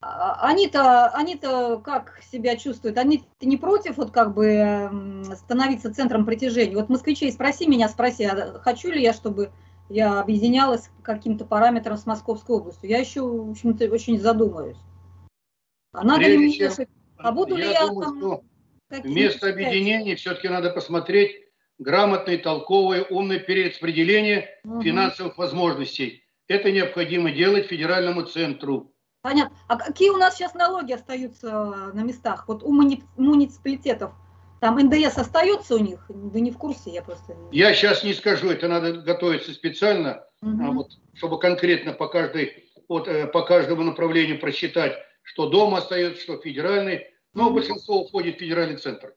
А, 0.00 0.46
они-то 0.46 1.08
они 1.08 1.36
как 1.36 2.20
себя 2.30 2.56
чувствуют? 2.56 2.98
Они 2.98 3.24
не 3.40 3.56
против 3.56 3.96
вот 3.96 4.10
как 4.10 4.34
бы 4.34 5.24
становиться 5.36 5.94
центром 5.94 6.26
притяжения? 6.26 6.76
Вот 6.76 6.90
москвичей 6.90 7.32
спроси 7.32 7.66
меня, 7.66 7.88
спроси, 7.88 8.24
а 8.24 8.58
хочу 8.58 8.90
ли 8.90 9.00
я, 9.00 9.14
чтобы 9.14 9.52
я 9.88 10.20
объединялась 10.20 10.90
каким-то 11.02 11.44
параметром 11.44 11.96
с 11.96 12.06
Московской 12.06 12.56
областью? 12.56 12.90
Я 12.90 12.98
еще, 12.98 13.22
в 13.22 13.50
общем-то, 13.50 13.84
очень 13.86 14.18
задумаюсь. 14.18 14.78
А 15.92 16.04
надо 16.04 16.20
Прежде 16.20 16.36
ли 16.36 16.46
мне, 16.46 16.52
чем, 16.58 16.86
а 17.16 17.32
буду 17.32 17.56
я 17.56 17.64
ли 17.64 17.72
я 17.72 17.86
думаю, 17.86 18.02
там... 18.02 18.18
Что 18.18 18.42
вместо 19.02 19.48
объединения 19.50 20.16
все-таки 20.16 20.48
надо 20.48 20.70
посмотреть 20.70 21.48
грамотное, 21.78 22.38
толковое, 22.38 23.04
умное 23.04 23.38
перераспределение 23.38 24.48
угу. 24.64 24.82
финансовых 24.82 25.38
возможностей. 25.38 26.24
Это 26.46 26.70
необходимо 26.72 27.30
делать 27.30 27.66
федеральному 27.66 28.22
центру. 28.22 28.92
Понятно. 29.20 29.56
А 29.68 29.76
какие 29.76 30.10
у 30.10 30.16
нас 30.16 30.36
сейчас 30.36 30.54
налоги 30.54 30.92
остаются 30.92 31.90
на 31.92 32.02
местах? 32.02 32.46
Вот 32.48 32.62
у 32.62 32.72
муниципалитетов 32.72 34.12
там 34.60 34.78
НДС 34.78 35.18
остается 35.18 35.74
у 35.74 35.78
них? 35.78 36.04
Вы 36.08 36.40
не 36.40 36.50
в 36.50 36.58
курсе, 36.58 36.90
я 36.90 37.02
просто... 37.02 37.36
Я 37.52 37.74
сейчас 37.74 38.04
не 38.04 38.14
скажу, 38.14 38.50
это 38.50 38.68
надо 38.68 38.94
готовиться 38.94 39.52
специально, 39.52 40.24
угу. 40.40 40.72
вот, 40.72 40.90
чтобы 41.14 41.38
конкретно 41.38 41.92
по, 41.92 42.08
каждой, 42.08 42.70
вот, 42.88 43.08
э, 43.08 43.26
по 43.26 43.42
каждому 43.42 43.82
направлению 43.82 44.40
просчитать, 44.40 44.98
что 45.22 45.48
дома 45.48 45.78
остается, 45.78 46.22
что 46.22 46.38
федеральный. 46.38 47.06
Но 47.34 47.46
угу. 47.46 47.54
большинство 47.54 48.00
уходит 48.00 48.36
в 48.36 48.40
федеральный 48.40 48.78
центр. 48.78 49.14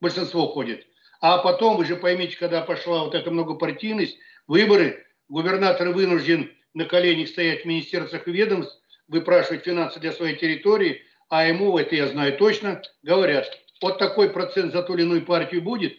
Большинство 0.00 0.44
уходит. 0.44 0.86
А 1.20 1.38
потом, 1.38 1.76
вы 1.76 1.84
же 1.84 1.96
поймите, 1.96 2.36
когда 2.36 2.62
пошла 2.62 3.04
вот 3.04 3.14
эта 3.14 3.30
многопартийность, 3.30 4.18
выборы, 4.46 5.04
губернатор 5.28 5.88
вынужден 5.88 6.52
на 6.74 6.84
коленях 6.84 7.28
стоять 7.28 7.62
в 7.62 7.64
министерствах 7.64 8.28
и 8.28 8.32
ведомств, 8.32 8.80
выпрашивать 9.08 9.64
финансы 9.64 9.98
для 9.98 10.12
своей 10.12 10.36
территории, 10.36 11.02
а 11.28 11.46
ему, 11.46 11.76
это 11.76 11.96
я 11.96 12.06
знаю 12.06 12.36
точно, 12.36 12.82
говорят, 13.02 13.46
вот 13.82 13.98
такой 13.98 14.30
процент 14.30 14.72
за 14.72 14.82
ту 14.82 14.94
или 14.94 15.02
иную 15.02 15.24
партию 15.24 15.62
будет, 15.62 15.94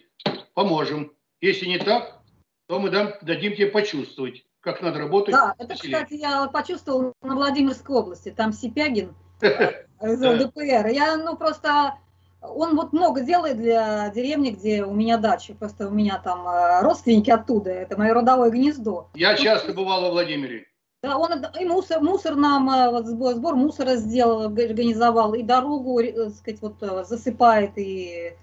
поможем. 0.53 1.11
Если 1.41 1.65
не 1.65 1.77
так, 1.77 2.21
то 2.67 2.79
мы 2.79 2.89
дам, 2.89 3.13
дадим 3.21 3.55
тебе 3.55 3.67
почувствовать, 3.67 4.45
как 4.59 4.81
надо 4.81 4.99
работать. 4.99 5.33
Да, 5.33 5.55
это, 5.57 5.75
кстати, 5.75 6.13
я 6.15 6.47
почувствовал 6.47 7.13
на 7.21 7.35
Владимирской 7.35 7.95
области, 7.95 8.29
там 8.29 8.51
Сипягин 8.53 9.15
из 9.41 10.21
ЛДПР. 10.21 10.87
Я, 10.87 11.17
ну, 11.17 11.37
просто 11.37 11.95
он 12.41 12.75
вот 12.75 12.93
много 12.93 13.21
делает 13.21 13.57
для 13.57 14.09
деревни, 14.09 14.51
где 14.51 14.83
у 14.83 14.93
меня 14.93 15.17
дача. 15.17 15.53
Просто 15.53 15.87
у 15.87 15.91
меня 15.91 16.19
там 16.23 16.47
э, 16.47 16.81
родственники 16.81 17.29
оттуда. 17.29 17.69
Это 17.69 17.97
мое 17.97 18.13
родовое 18.13 18.49
гнездо. 18.49 19.09
Я 19.13 19.31
вот, 19.31 19.39
часто 19.39 19.73
бывал 19.73 20.01
во 20.01 20.11
Владимире. 20.11 20.67
Да, 21.01 21.17
он 21.17 21.45
и 21.59 21.65
мусор, 21.65 22.01
мусор 22.01 22.35
нам, 22.35 22.69
э, 22.69 22.89
вот, 22.91 23.05
сбор, 23.05 23.55
мусора 23.55 23.95
сделал, 23.95 24.47
организовал, 24.47 25.33
и 25.33 25.43
дорогу, 25.43 26.01
так 26.01 26.13
э, 26.13 26.29
сказать, 26.31 26.61
вот 26.61 27.07
засыпает 27.07 27.71
и 27.77 28.33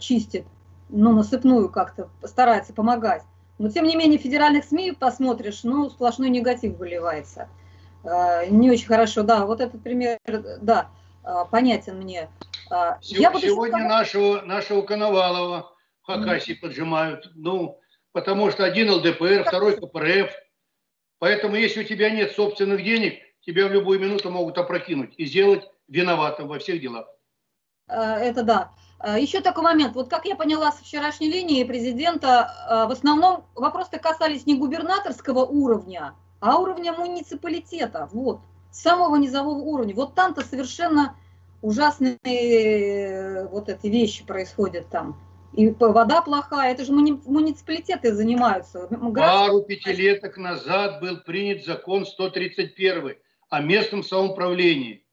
чистит. 0.00 0.44
Ну, 0.88 1.12
насыпную 1.12 1.70
как-то, 1.70 2.10
старается 2.24 2.72
помогать. 2.72 3.22
Но, 3.58 3.68
тем 3.70 3.84
не 3.84 3.94
менее, 3.94 4.18
федеральных 4.18 4.64
СМИ 4.64 4.92
посмотришь, 4.92 5.60
ну, 5.62 5.88
сплошной 5.90 6.28
негатив 6.28 6.76
выливается. 6.76 7.48
Не 8.04 8.70
очень 8.70 8.88
хорошо, 8.88 9.22
да, 9.22 9.46
вот 9.46 9.60
этот 9.60 9.80
пример, 9.82 10.18
да, 10.60 10.90
понятен 11.50 11.98
мне. 11.98 12.28
Я 12.70 12.98
Сегодня 13.00 13.78
буду... 13.78 13.88
нашего, 13.88 14.40
нашего 14.42 14.82
Коновалова 14.82 15.72
в 16.02 16.06
Хакасии 16.06 16.56
mm. 16.56 16.60
поджимают. 16.60 17.30
Ну, 17.34 17.78
потому 18.12 18.50
что 18.50 18.64
один 18.64 18.90
ЛДПР, 18.90 19.44
второй 19.46 19.76
КПРФ. 19.76 20.32
Поэтому, 21.22 21.54
если 21.54 21.82
у 21.82 21.84
тебя 21.84 22.10
нет 22.10 22.32
собственных 22.32 22.82
денег, 22.82 23.20
тебя 23.46 23.68
в 23.68 23.72
любую 23.72 24.00
минуту 24.00 24.28
могут 24.28 24.58
опрокинуть 24.58 25.14
и 25.18 25.24
сделать 25.24 25.70
виноватым 25.86 26.48
во 26.48 26.58
всех 26.58 26.80
делах. 26.80 27.06
А, 27.86 28.18
это 28.18 28.42
да. 28.42 28.72
А, 28.98 29.20
Еще 29.20 29.40
такой 29.40 29.62
момент. 29.62 29.94
Вот 29.94 30.10
как 30.10 30.24
я 30.24 30.34
поняла 30.34 30.72
со 30.72 30.82
вчерашней 30.82 31.30
линии 31.30 31.62
президента, 31.62 32.86
в 32.88 32.90
основном 32.90 33.44
вопросы 33.54 34.00
касались 34.00 34.46
не 34.46 34.58
губернаторского 34.58 35.44
уровня, 35.44 36.14
а 36.40 36.58
уровня 36.58 36.92
муниципалитета. 36.92 38.08
Вот. 38.10 38.40
Самого 38.72 39.14
низового 39.14 39.60
уровня. 39.60 39.94
Вот 39.94 40.16
там-то 40.16 40.44
совершенно 40.44 41.14
ужасные 41.60 42.18
э, 42.24 43.46
вот 43.46 43.68
эти 43.68 43.86
вещи 43.86 44.26
происходят 44.26 44.88
там. 44.88 45.16
И 45.54 45.68
вода 45.68 46.22
плохая, 46.22 46.72
это 46.72 46.84
же 46.84 46.92
муниципалитеты 46.92 48.14
занимаются. 48.14 48.88
Пару 49.14 49.62
пятилеток 49.62 50.38
назад 50.38 51.00
был 51.00 51.18
принят 51.18 51.64
закон 51.64 52.06
131 52.06 53.16
о 53.50 53.60
местном 53.60 54.02
самоуправлении. 54.02 55.04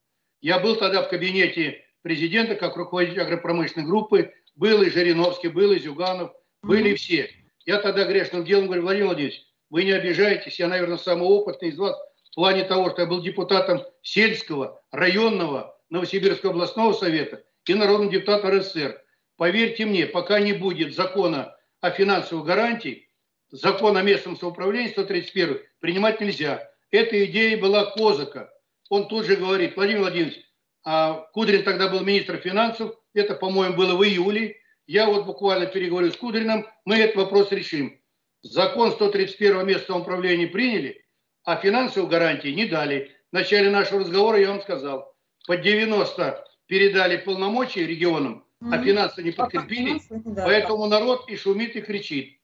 Я 0.41 0.60
был 0.60 0.78
тогда 0.78 1.04
в 1.04 1.10
кабинете 1.10 1.84
президента, 2.02 2.56
как 2.56 2.78
руководитель 2.78 3.21
агропромышленной 3.21 3.86
группы, 3.86 4.34
был 4.56 4.82
и 4.82 4.89
Жириновский, 4.89 5.49
был 5.49 5.73
и 5.73 5.80
Зюганов, 5.80 6.32
были 6.62 6.91
mm-hmm. 6.91 6.95
все. 6.95 7.30
Я 7.65 7.80
тогда 7.80 8.06
грешным 8.06 8.45
делом 8.45 8.65
говорю, 8.65 8.84
Владимир 8.84 9.08
Владимирович, 9.08 9.45
вы 9.69 9.84
не 9.84 9.91
обижаетесь, 9.91 10.60
я, 10.60 10.67
наверное, 10.67 10.97
самый 10.97 11.28
опытный 11.28 11.69
из 11.69 11.78
вас 11.78 11.95
в 12.32 12.36
плане 12.36 12.63
того, 12.63 12.89
что 12.89 13.02
я 13.02 13.08
был 13.08 13.21
депутатом 13.21 13.84
сельского, 14.02 14.82
районного, 14.91 15.78
Новосибирского 15.89 16.52
областного 16.52 16.93
совета 16.93 17.43
и 17.65 17.73
народным 17.73 18.10
депутатом 18.10 18.52
РСФСР. 18.52 19.02
Поверьте 19.39 19.86
мне, 19.86 20.06
пока 20.06 20.41
не 20.41 20.52
будет 20.52 20.93
закона 20.93 21.56
о 21.80 21.91
финансовых 21.91 22.45
гарантиях, 22.45 23.06
закон 23.49 23.95
о 23.95 24.02
местном 24.02 24.36
самоуправлении 24.36 24.89
131 24.89 25.62
принимать 25.80 26.19
нельзя. 26.19 26.69
Эта 26.91 27.23
идея 27.23 27.58
была 27.58 27.86
Козака. 27.86 28.52
Он 28.89 29.08
тут 29.08 29.25
же 29.25 29.38
говорит, 29.38 29.78
Владимир 29.78 30.02
Владимирович, 30.02 30.43
а 30.84 31.25
Кудрин 31.32 31.63
тогда 31.63 31.88
был 31.88 32.02
министр 32.02 32.36
финансов, 32.39 32.93
это, 33.13 33.34
по-моему, 33.34 33.78
было 33.78 33.95
в 33.95 34.04
июле. 34.04 34.58
Я 34.88 35.06
вот 35.06 35.25
буквально 35.25 35.67
переговорю 35.67 36.12
с 36.12 36.17
Кудриным, 36.17 36.67
мы 36.84 36.97
этот 36.97 37.15
вопрос 37.15 37.49
решим. 37.54 37.97
Закон 38.41 38.91
131 38.91 39.65
местного 39.65 39.99
управления 39.99 40.47
приняли, 40.47 41.06
а 41.45 41.56
финансовые 41.56 42.10
гарантии 42.10 42.49
не 42.49 42.65
дали. 42.65 43.15
В 43.32 43.36
начале 43.36 43.69
нашего 43.69 44.02
разговора 44.02 44.38
я 44.38 44.49
вам 44.49 44.62
сказал, 44.62 45.15
по 45.47 45.56
90 45.56 46.43
передали 46.67 47.15
полномочия 47.15 47.88
регионам. 47.88 48.43
А 48.62 48.84
финансы 48.84 49.24
не 49.24 49.32
подкрепили, 49.32 50.00
финансы, 50.00 50.22
да, 50.26 50.43
поэтому 50.45 50.89
да. 50.89 51.00
народ 51.00 51.30
и 51.30 51.36
шумит, 51.36 51.76
и 51.76 51.82
кричит. 51.82 52.39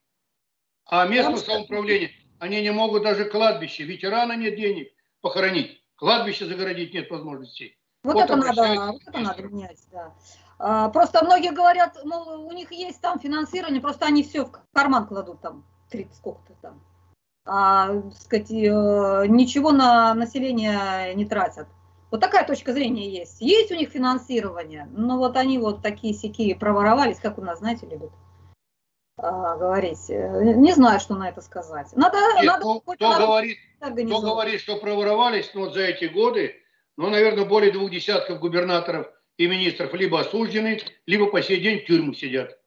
А 0.86 1.06
местное 1.06 1.36
самоуправление, 1.36 2.12
они 2.38 2.62
не 2.62 2.72
могут 2.72 3.02
даже 3.02 3.24
кладбище, 3.26 3.84
ветерана 3.84 4.36
нет 4.36 4.56
денег 4.56 4.92
похоронить, 5.20 5.82
кладбище 5.96 6.46
загородить 6.46 6.94
нет 6.94 7.10
возможностей. 7.10 7.78
Вот, 8.02 8.14
вот 8.14 8.24
это 8.24 8.36
надо, 8.36 8.92
вот 8.92 9.02
это 9.06 9.18
надо 9.18 9.42
менять, 9.42 9.80
да. 9.90 10.14
А, 10.58 10.88
просто 10.88 11.24
многие 11.24 11.52
говорят, 11.52 11.98
мол, 12.04 12.46
у 12.46 12.52
них 12.52 12.72
есть 12.72 13.00
там 13.00 13.18
финансирование, 13.18 13.82
просто 13.82 14.06
они 14.06 14.22
все 14.22 14.44
в 14.44 14.52
карман 14.72 15.06
кладут 15.06 15.40
там, 15.42 15.66
30 15.90 16.14
сколько-то 16.14 16.54
там. 16.62 16.82
А, 17.44 18.02
сказать, 18.12 18.50
э, 18.50 19.26
ничего 19.28 19.70
на 19.70 20.14
население 20.14 21.14
не 21.14 21.26
тратят. 21.26 21.68
Вот 22.10 22.20
такая 22.20 22.46
точка 22.46 22.72
зрения 22.72 23.10
есть. 23.10 23.40
Есть 23.40 23.72
у 23.72 23.74
них 23.74 23.90
финансирование, 23.90 24.88
но 24.92 25.18
вот 25.18 25.36
они 25.36 25.58
вот 25.58 25.82
такие 25.82 26.14
сякие 26.14 26.54
проворовались, 26.54 27.18
как 27.18 27.38
у 27.38 27.42
нас, 27.42 27.58
знаете, 27.58 27.86
любят 27.86 28.12
а, 29.18 29.56
говорить. 29.56 30.08
Не 30.08 30.72
знаю, 30.72 31.00
что 31.00 31.14
на 31.14 31.28
это 31.28 31.40
сказать. 31.40 31.88
Надо, 31.94 32.18
Нет, 32.36 32.44
надо 32.44 32.64
ну, 32.64 32.80
кто, 32.80 33.08
надо 33.08 33.26
говорит, 33.26 33.58
кто 33.78 34.20
говорит, 34.20 34.60
что 34.60 34.76
проворовались, 34.76 35.50
ну, 35.54 35.62
вот 35.62 35.74
за 35.74 35.82
эти 35.82 36.04
годы, 36.04 36.62
ну, 36.96 37.10
наверное, 37.10 37.44
более 37.44 37.72
двух 37.72 37.90
десятков 37.90 38.38
губернаторов 38.38 39.08
и 39.36 39.46
министров 39.46 39.92
либо 39.94 40.20
осуждены, 40.20 40.80
либо 41.06 41.26
по 41.26 41.42
сей 41.42 41.60
день 41.60 41.80
в 41.80 41.86
тюрьму 41.86 42.12
сидят. 42.14 42.58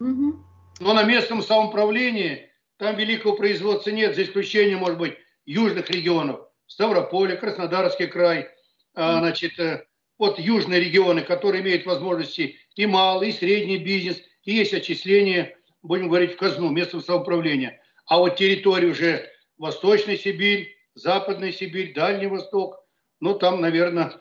Угу. 0.00 0.44
Но 0.80 0.94
на 0.94 1.04
местном 1.04 1.42
самоуправлении 1.42 2.50
там 2.76 2.96
великого 2.96 3.36
производства 3.36 3.90
нет, 3.90 4.14
за 4.14 4.24
исключением, 4.24 4.78
может 4.78 4.98
быть, 4.98 5.18
южных 5.46 5.90
регионов. 5.90 6.49
Ставрополе, 6.70 7.36
Краснодарский 7.36 8.06
край, 8.06 8.48
а, 8.94 9.18
значит, 9.18 9.58
э, 9.58 9.84
вот 10.18 10.38
южные 10.38 10.78
регионы, 10.78 11.22
которые 11.22 11.62
имеют 11.62 11.84
возможности 11.84 12.60
и 12.76 12.86
малый, 12.86 13.30
и 13.30 13.32
средний 13.32 13.78
бизнес, 13.78 14.22
и 14.44 14.54
есть 14.54 14.72
отчисления, 14.72 15.56
будем 15.82 16.06
говорить, 16.06 16.34
в 16.34 16.36
казну, 16.36 16.70
местного 16.70 17.02
самоуправления. 17.02 17.82
А 18.06 18.18
вот 18.18 18.36
территории 18.36 18.86
уже 18.86 19.28
Восточная 19.58 20.16
Сибирь, 20.16 20.76
Западная 20.94 21.50
Сибирь, 21.50 21.92
Дальний 21.92 22.28
Восток. 22.28 22.76
Ну, 23.18 23.34
там, 23.34 23.60
наверное, 23.60 24.12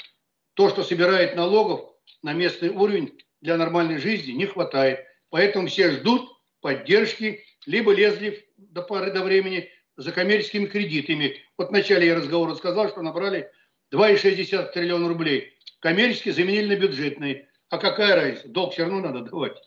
то, 0.55 0.69
что 0.69 0.81
собирает 0.81 1.35
налогов 1.35 1.81
на 2.23 2.33
местный 2.33 2.69
уровень 2.69 3.15
для 3.41 3.57
нормальной 3.57 3.99
жизни, 3.99 4.31
не 4.31 4.47
хватает. 4.47 5.05
Поэтому 5.29 5.67
все 5.67 5.91
ждут 5.91 6.27
поддержки, 6.62 7.43
либо 7.67 7.93
лезли 7.93 8.43
до 8.57 8.81
поры 8.81 9.12
до 9.12 9.21
времени 9.21 9.69
за 9.99 10.12
коммерческими 10.13 10.65
кредитами. 10.65 11.35
Вот 11.57 11.69
в 11.69 11.71
начале 11.71 12.07
я 12.07 12.15
разговора 12.15 12.55
сказал, 12.55 12.88
что 12.89 13.01
набрали 13.01 13.51
2,6 13.93 14.71
триллиона 14.71 15.09
рублей. 15.09 15.53
Коммерческие 15.81 16.33
заменили 16.33 16.75
на 16.75 16.79
бюджетные. 16.79 17.49
А 17.69 17.77
какая 17.77 18.15
разница? 18.15 18.47
Долг 18.47 18.73
все 18.73 18.83
равно 18.83 19.01
надо 19.01 19.21
давать. 19.21 19.57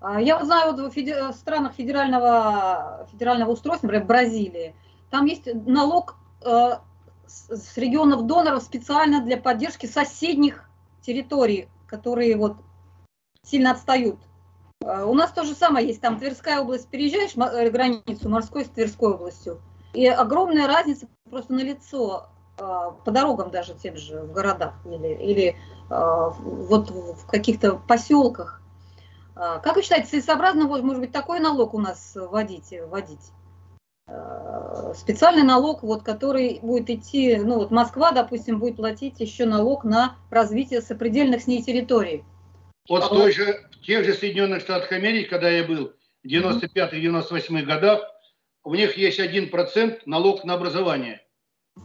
А, 0.00 0.20
я 0.20 0.42
знаю, 0.44 0.72
вот 0.72 0.94
в 0.94 1.32
странах 1.32 1.74
федерального, 1.74 3.08
федерального 3.10 3.50
устройства, 3.50 3.86
например, 3.86 4.04
в 4.04 4.08
Бразилии, 4.08 4.74
там 5.10 5.24
есть 5.24 5.52
налог 5.66 6.16
э, 6.44 6.76
с 7.26 7.76
регионов 7.76 8.26
доноров 8.26 8.62
специально 8.62 9.20
для 9.24 9.36
поддержки 9.36 9.86
соседних 9.86 10.68
территорий, 11.02 11.68
которые 11.88 12.36
вот 12.36 12.56
сильно 13.42 13.72
отстают. 13.72 14.20
А, 14.84 15.04
у 15.04 15.14
нас 15.14 15.32
то 15.32 15.44
же 15.44 15.54
самое 15.54 15.86
есть, 15.86 16.00
там 16.00 16.18
Тверская 16.18 16.60
область, 16.60 16.88
переезжаешь 16.88 17.36
э, 17.36 17.70
границу 17.70 18.28
морской 18.28 18.64
с 18.64 18.68
Тверской 18.68 19.12
областью, 19.12 19.60
и 19.92 20.06
огромная 20.06 20.66
разница 20.66 21.08
просто 21.28 21.52
на 21.52 21.60
лицо 21.60 22.28
а, 22.58 22.90
по 22.90 23.10
дорогам 23.10 23.50
даже 23.50 23.74
тем 23.74 23.96
же 23.96 24.22
в 24.22 24.32
городах 24.32 24.74
или, 24.86 25.14
или 25.14 25.56
а, 25.90 26.30
вот 26.30 26.90
в 26.90 27.26
каких-то 27.26 27.76
поселках. 27.76 28.62
Как 29.34 29.76
вы 29.76 29.82
считаете, 29.82 30.08
целесообразно, 30.08 30.64
может 30.64 30.98
быть, 30.98 31.12
такой 31.12 31.38
налог 31.38 31.72
у 31.72 31.78
нас 31.78 32.16
вводить? 32.16 32.74
вводить? 32.88 33.30
Специальный 34.96 35.44
налог, 35.44 35.84
вот, 35.84 36.02
который 36.02 36.58
будет 36.60 36.90
идти, 36.90 37.36
ну 37.36 37.58
вот 37.58 37.70
Москва, 37.70 38.10
допустим, 38.10 38.58
будет 38.58 38.78
платить 38.78 39.20
еще 39.20 39.46
налог 39.46 39.84
на 39.84 40.16
развитие 40.28 40.82
сопредельных 40.82 41.42
с 41.42 41.46
ней 41.46 41.62
территорий. 41.62 42.24
Вот 42.88 43.04
в, 43.04 43.08
той 43.08 43.32
же, 43.32 43.68
в 43.70 43.80
тех 43.82 44.04
же 44.04 44.14
Соединенных 44.14 44.62
Штатах 44.62 44.92
Америки, 44.92 45.28
когда 45.28 45.50
я 45.50 45.62
был 45.62 45.92
в 46.24 46.26
95-98 46.26 47.62
годах, 47.62 48.02
у 48.64 48.74
них 48.74 48.96
есть 48.96 49.20
1% 49.20 50.02
налог 50.06 50.44
на 50.44 50.54
образование. 50.54 51.22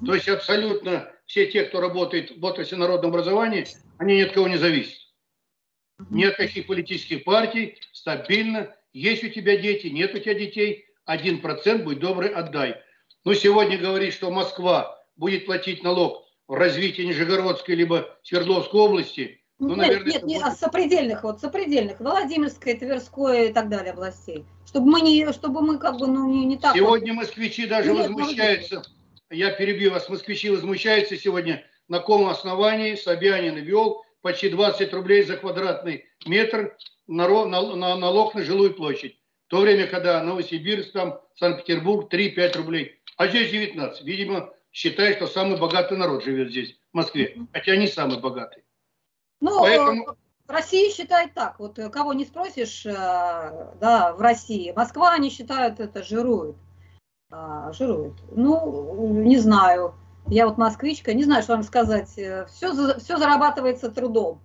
То 0.06 0.16
есть 0.16 0.30
абсолютно 0.30 1.12
все 1.26 1.46
те, 1.48 1.66
кто 1.66 1.82
работает 1.82 2.38
в 2.38 2.44
отрасли 2.44 2.76
народного 2.76 3.14
образования, 3.14 3.68
они 3.98 4.18
ни 4.18 4.22
от 4.22 4.32
кого 4.32 4.48
не 4.48 4.58
зависят. 4.58 5.00
Ни 6.10 6.24
от 6.24 6.36
каких 6.36 6.68
политических 6.68 7.24
партий, 7.24 7.78
стабильно. 7.92 8.74
Есть 8.94 9.24
у 9.24 9.30
тебя 9.30 9.58
дети, 9.58 9.88
нет 9.88 10.16
у 10.16 10.20
тебя 10.20 10.34
детей, 10.34 10.86
1% 11.08 11.84
будь 11.84 12.00
добрый, 12.00 12.30
отдай. 12.30 12.82
Но 13.26 13.34
сегодня 13.34 13.78
говорить, 13.78 14.14
что 14.14 14.32
Москва 14.32 15.04
будет 15.16 15.46
платить 15.46 15.84
налог 15.84 16.26
в 16.48 16.54
развитии 16.54 17.04
Нижегородской 17.04 17.76
либо 17.76 18.18
Свердловской 18.24 18.80
области– 18.80 19.40
ну, 19.68 19.76
наверное, 19.76 20.06
нет, 20.06 20.24
нет, 20.24 20.24
не, 20.24 20.42
а 20.42 20.52
сопредельных, 20.52 21.24
вот 21.24 21.40
сопредельных, 21.40 22.00
Владимирской, 22.00 22.76
Тверской 22.76 23.50
и 23.50 23.54
так 23.54 23.70
далее 23.70 23.94
областей. 23.94 24.46
Чтобы 24.66 24.92
мы 24.92 25.02
не, 25.02 25.32
чтобы 25.32 25.62
мы 25.62 25.78
как 25.78 25.98
бы, 25.98 26.08
ну, 26.08 26.30
не, 26.30 26.46
не 26.46 26.58
так. 26.58 26.76
Сегодня 26.76 27.14
вот... 27.14 27.22
москвичи 27.22 27.66
даже 27.68 27.94
нет, 27.94 28.10
возмущаются, 28.10 28.84
я 29.30 29.52
перебью 29.52 29.92
вас, 29.92 30.10
москвичи 30.10 30.50
возмущаются 30.50 31.18
сегодня, 31.18 31.66
на 31.88 32.00
каком 32.00 32.28
основании 32.28 32.96
Собянин 32.96 33.56
ввел 33.56 34.04
почти 34.22 34.50
20 34.50 34.94
рублей 34.94 35.24
за 35.24 35.38
квадратный 35.38 36.06
метр 36.26 36.76
на, 37.08 37.28
на, 37.28 37.76
на 37.76 37.96
налог 37.96 38.36
на 38.36 38.44
жилую 38.44 38.74
площадь. 38.74 39.18
В 39.48 39.50
то 39.50 39.62
время, 39.62 39.88
когда 39.88 40.24
Новосибирск, 40.24 40.94
там, 40.94 41.20
Санкт-Петербург 41.36 42.12
3-5 42.12 42.58
рублей, 42.58 43.02
а 43.18 43.28
здесь 43.28 43.52
19. 43.52 44.04
Видимо, 44.04 44.52
считает, 44.72 45.18
что 45.18 45.28
самый 45.28 45.60
богатый 45.60 45.98
народ 45.98 46.24
живет 46.24 46.50
здесь, 46.50 46.76
в 46.92 46.96
Москве, 46.96 47.38
хотя 47.52 47.76
не 47.76 47.88
самый 47.88 48.20
богатый. 48.20 48.63
Ну, 49.44 49.60
Поэтому... 49.60 50.16
Россия 50.48 50.90
считает 50.90 51.34
так, 51.34 51.60
вот 51.60 51.78
э, 51.78 51.90
кого 51.90 52.14
не 52.14 52.24
спросишь, 52.24 52.86
э, 52.86 52.92
да, 52.94 54.14
в 54.18 54.22
России, 54.22 54.72
Москва, 54.74 55.12
они 55.12 55.30
считают 55.30 55.82
это 55.82 56.02
жирует. 56.02 56.56
А, 57.30 57.74
жирует. 57.74 58.14
Ну, 58.32 59.22
не 59.22 59.38
знаю, 59.38 59.96
я 60.28 60.48
вот 60.48 60.58
москвичка, 60.58 61.14
не 61.14 61.26
знаю, 61.26 61.44
что 61.44 61.54
вам 61.54 61.64
сказать. 61.64 62.08
Все, 62.08 62.48
все 62.48 63.18
зарабатывается 63.18 63.92
трудом. 63.92 64.42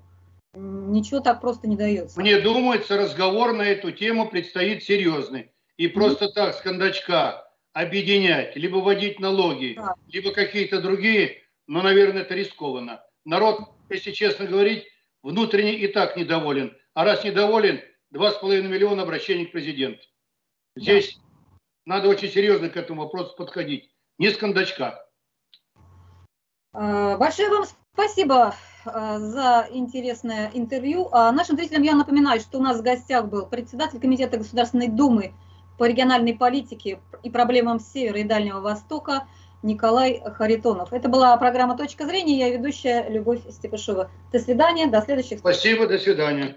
Ничего 0.54 1.20
так 1.20 1.40
просто 1.40 1.68
не 1.68 1.76
дается. 1.76 2.18
Мне 2.18 2.40
думается, 2.40 2.96
разговор 2.96 3.52
на 3.52 3.62
эту 3.62 3.92
тему 3.92 4.28
предстоит 4.28 4.82
серьезный. 4.82 5.52
И 5.76 5.86
просто 5.86 6.24
mm-hmm. 6.24 6.34
так 6.34 6.54
с 6.56 6.60
кондачка 6.60 7.48
объединять, 7.72 8.56
либо 8.56 8.78
вводить 8.78 9.20
налоги, 9.20 9.74
да. 9.76 9.94
либо 10.08 10.32
какие-то 10.32 10.80
другие, 10.80 11.42
но, 11.68 11.82
наверное, 11.82 12.22
это 12.22 12.34
рискованно. 12.34 13.00
Народ 13.28 13.68
если 13.90 14.12
честно 14.12 14.46
говорить, 14.46 14.86
внутренне 15.22 15.74
и 15.74 15.86
так 15.86 16.16
недоволен. 16.16 16.74
А 16.94 17.04
раз 17.04 17.24
недоволен, 17.24 17.82
2,5 18.14 18.62
миллиона 18.62 19.02
обращений 19.02 19.44
к 19.44 19.52
президенту. 19.52 20.00
Здесь 20.76 21.14
да. 21.16 21.96
надо 21.96 22.08
очень 22.08 22.30
серьезно 22.30 22.70
к 22.70 22.76
этому 22.78 23.02
вопросу 23.02 23.34
подходить. 23.36 23.90
Не 24.18 24.30
с 24.30 24.36
кондачка. 24.38 25.04
А, 26.72 27.18
большое 27.18 27.50
вам 27.50 27.64
спасибо 27.92 28.54
а, 28.86 29.18
за 29.18 29.68
интересное 29.72 30.50
интервью. 30.54 31.10
А 31.12 31.30
нашим 31.30 31.56
зрителям 31.56 31.82
я 31.82 31.96
напоминаю, 31.96 32.40
что 32.40 32.58
у 32.58 32.62
нас 32.62 32.80
в 32.80 32.82
гостях 32.82 33.26
был 33.26 33.44
председатель 33.44 34.00
Комитета 34.00 34.38
Государственной 34.38 34.88
Думы 34.88 35.34
по 35.76 35.84
региональной 35.84 36.34
политике 36.34 36.98
и 37.22 37.28
проблемам 37.28 37.78
Севера 37.78 38.20
и 38.20 38.24
Дальнего 38.24 38.60
Востока 38.60 39.28
Николай 39.62 40.22
Харитонов. 40.36 40.92
Это 40.92 41.08
была 41.08 41.36
программа 41.36 41.76
«Точка 41.76 42.06
зрения». 42.06 42.38
Я 42.38 42.50
ведущая 42.50 43.08
Любовь 43.08 43.40
Степышева. 43.50 44.10
До 44.32 44.38
свидания, 44.38 44.86
до 44.86 45.00
следующих 45.00 45.38
встреч. 45.38 45.56
Спасибо, 45.56 45.86
до 45.86 45.98
свидания. 45.98 46.56